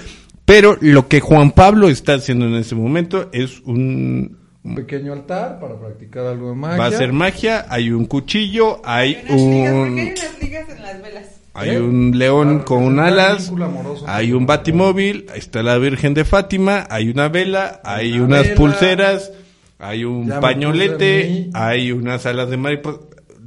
[0.46, 4.38] pero lo que Juan Pablo está haciendo en este momento es un...
[4.62, 6.78] Un pequeño altar para practicar algo de magia.
[6.78, 9.90] Va a ser magia, hay un cuchillo, hay Hay unas ligas, ¿por qué hay un...
[9.94, 11.26] unas ligas en las velas?
[11.54, 11.82] Hay ¿Eh?
[11.82, 13.52] un león con alas,
[14.06, 18.44] hay un batimóvil, ahí está la Virgen de Fátima, hay una vela, hay Una unas
[18.44, 18.56] vela.
[18.56, 19.32] pulseras,
[19.78, 23.00] hay un pañolete, hay unas alas de mariposa.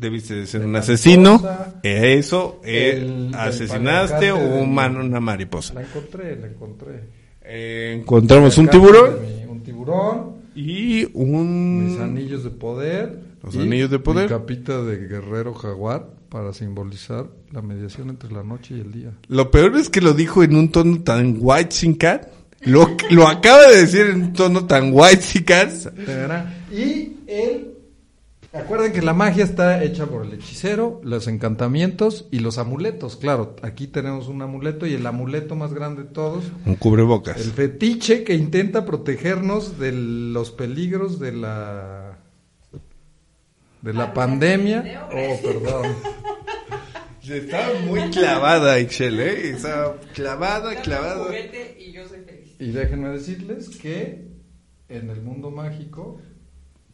[0.03, 0.93] Debiste de ser De un mariposa.
[0.93, 1.43] asesino.
[1.83, 5.75] Eso, eh, El- el asesinaste o man- una mariposa.
[5.75, 7.01] La encontré, la encontré.
[7.45, 9.17] Eh, encontramos un tiburón
[9.49, 10.33] Un tiburón.
[10.55, 11.99] y Mis un...
[12.03, 13.19] anillos de poder.
[13.43, 14.25] Los y anillos de poder.
[14.25, 19.11] Mi capita de guerrero jaguar para simbolizar la mediación entre la noche y el día.
[19.29, 22.29] Lo peor es que lo dijo en un tono tan white sin cat.
[22.65, 25.71] Lo, lo acaba de decir en un tono tan white sin cat.
[26.73, 27.69] Y él,
[28.53, 33.17] acuerden que la magia está hecha por el hechicero, los encantamientos y los amuletos.
[33.17, 37.39] Claro, aquí tenemos un amuleto y el amuleto más grande de todos, Un cubrebocas.
[37.41, 42.19] el fetiche que intenta protegernos de los peligros de la
[43.83, 45.09] de la pandemia.
[45.13, 45.87] Oh, perdón.
[47.29, 49.51] Estaba muy clavada, Ixchel, ¿eh?
[49.51, 51.27] Estaba clavada, clavada.
[51.79, 52.55] y yo soy feliz.
[52.59, 54.29] Y déjenme decirles que
[54.89, 56.19] en el mundo mágico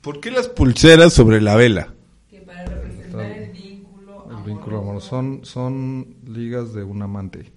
[0.00, 1.94] ¿Por qué las pulseras sobre la vela?
[2.30, 7.52] Que para representar el vínculo El vínculo amoroso son, son ligas de un amante.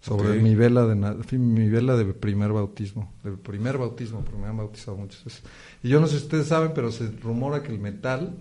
[0.00, 4.56] Sobre mi vela de mi vela de primer bautismo, de primer bautismo, porque me han
[4.56, 5.44] bautizado muchas veces.
[5.80, 8.36] Y yo no sé si ustedes saben, pero se rumora que el metal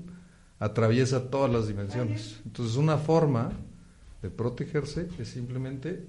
[0.57, 2.39] atraviesa todas las dimensiones.
[2.45, 3.51] Entonces, una forma
[4.23, 6.05] de protegerse es simplemente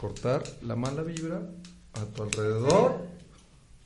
[0.00, 1.42] cortar la mala vibra
[1.92, 3.17] a tu alrededor.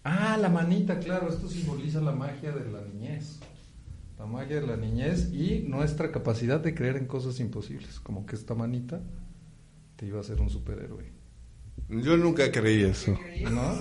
[0.04, 3.38] Ah, la manita, claro, esto simboliza la magia de la niñez.
[4.18, 8.36] La magia de la niñez y nuestra capacidad de creer en cosas imposibles, como que
[8.36, 9.00] esta manita
[9.96, 11.12] te iba a ser un superhéroe.
[11.88, 13.18] Yo nunca creí eso.
[13.50, 13.74] ¿No?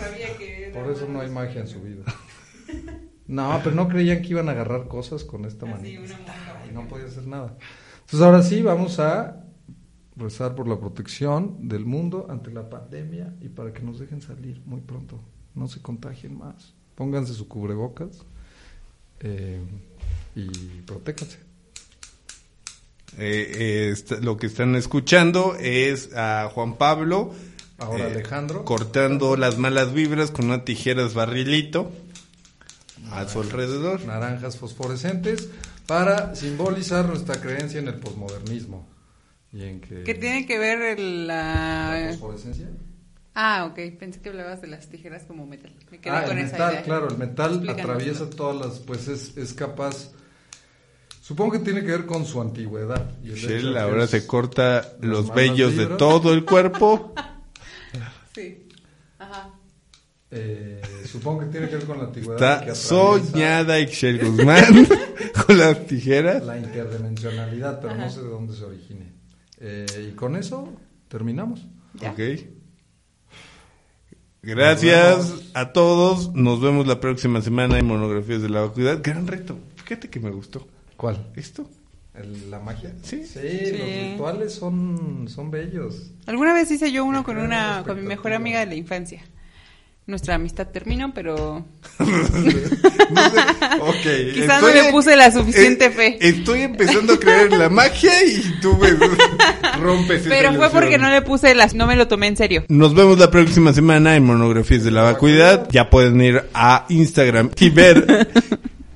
[0.74, 2.03] Por eso no hay magia en su vida.
[3.28, 6.01] No, pero no creían que iban a agarrar cosas con esta manita.
[6.69, 7.55] Y no podía hacer nada.
[8.01, 9.45] Entonces ahora sí vamos a
[10.17, 14.61] rezar por la protección del mundo ante la pandemia y para que nos dejen salir
[14.65, 15.22] muy pronto.
[15.56, 16.74] No se contagien más.
[16.95, 18.10] Pónganse su cubrebocas
[19.20, 19.60] eh,
[20.36, 20.47] y
[20.86, 21.38] protéjanse.
[23.18, 27.34] Eh, eh, está- lo que están escuchando es a Juan Pablo.
[27.78, 28.64] Ahora eh, Alejandro.
[28.64, 31.91] Cortando las malas vibras con una tijeras barrilito
[33.12, 34.06] a su alrededor.
[34.06, 35.49] naranjas fosforescentes
[35.88, 38.88] para simbolizar nuestra creencia en el posmodernismo
[39.52, 42.10] y en que ¿Qué tiene que ver el, la la...
[42.12, 42.70] fosforescencia
[43.34, 43.79] Ah, ok.
[43.97, 45.71] Pensé que hablabas de las tijeras como metal.
[45.89, 46.84] Me quedé ah, con el esa metal idea.
[46.84, 50.11] claro el metal atraviesa todas las pues es, es capaz
[51.21, 55.77] supongo que tiene que ver con su antigüedad y Shell ahora se corta los vellos
[55.77, 57.13] de todo el cuerpo.
[58.34, 58.65] Sí.
[59.19, 59.49] Ajá.
[60.32, 64.88] eh, supongo que tiene que ver con la antigüedad Está que atraviesa soñada Ixchel Guzmán
[65.45, 66.41] con las tijeras.
[66.45, 69.11] la interdimensionalidad pero no sé de dónde se origine
[69.59, 70.73] Eh, y con eso
[71.09, 72.11] terminamos Ya.
[72.11, 72.19] Ok.
[74.43, 76.33] Gracias a todos.
[76.33, 78.99] Nos vemos la próxima semana en Monografías de la Vacuidad.
[79.03, 79.57] Gran reto.
[79.75, 80.67] Fíjate que me gustó.
[80.97, 81.25] ¿cuál?
[81.35, 81.67] ¿Esto?
[82.13, 83.23] El- la magia Sí.
[83.25, 83.71] sí, Sí.
[83.77, 88.33] los rituales son son bellos Alguna vez hice yo uno con una con mi mejor
[88.33, 89.23] amiga de la infancia.
[90.08, 91.64] Nuestra amistad terminó, pero
[91.99, 92.06] No
[92.43, 92.66] sé.
[93.80, 94.34] Ok.
[94.34, 96.18] Quizá no le puse la suficiente eh, fe.
[96.20, 98.89] Estoy empezando a creer en la magia y tú me
[99.80, 100.72] rompes esa pero fue ilusión.
[100.72, 102.66] porque no le puse las no me lo tomé en serio.
[102.68, 105.68] Nos vemos la próxima semana en Monografías de la Vacuidad.
[105.72, 108.28] Ya pueden ir a Instagram y ver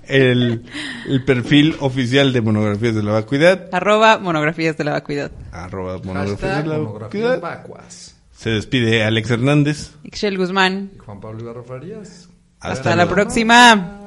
[0.07, 0.63] el,
[1.07, 3.69] el perfil oficial de Monografías de la Vacuidad.
[3.71, 5.31] Arroba monografías de la vacuidad.
[5.51, 7.39] Arroba Monografías Hashtag de la Vacuidad.
[7.41, 8.14] vacuas.
[8.45, 9.95] Se despide Alex Hernández.
[10.03, 10.91] Ixchel Guzmán.
[10.93, 12.29] Y Juan Pablo Ibarra Farías.
[12.59, 14.04] Hasta Hasta la próxima.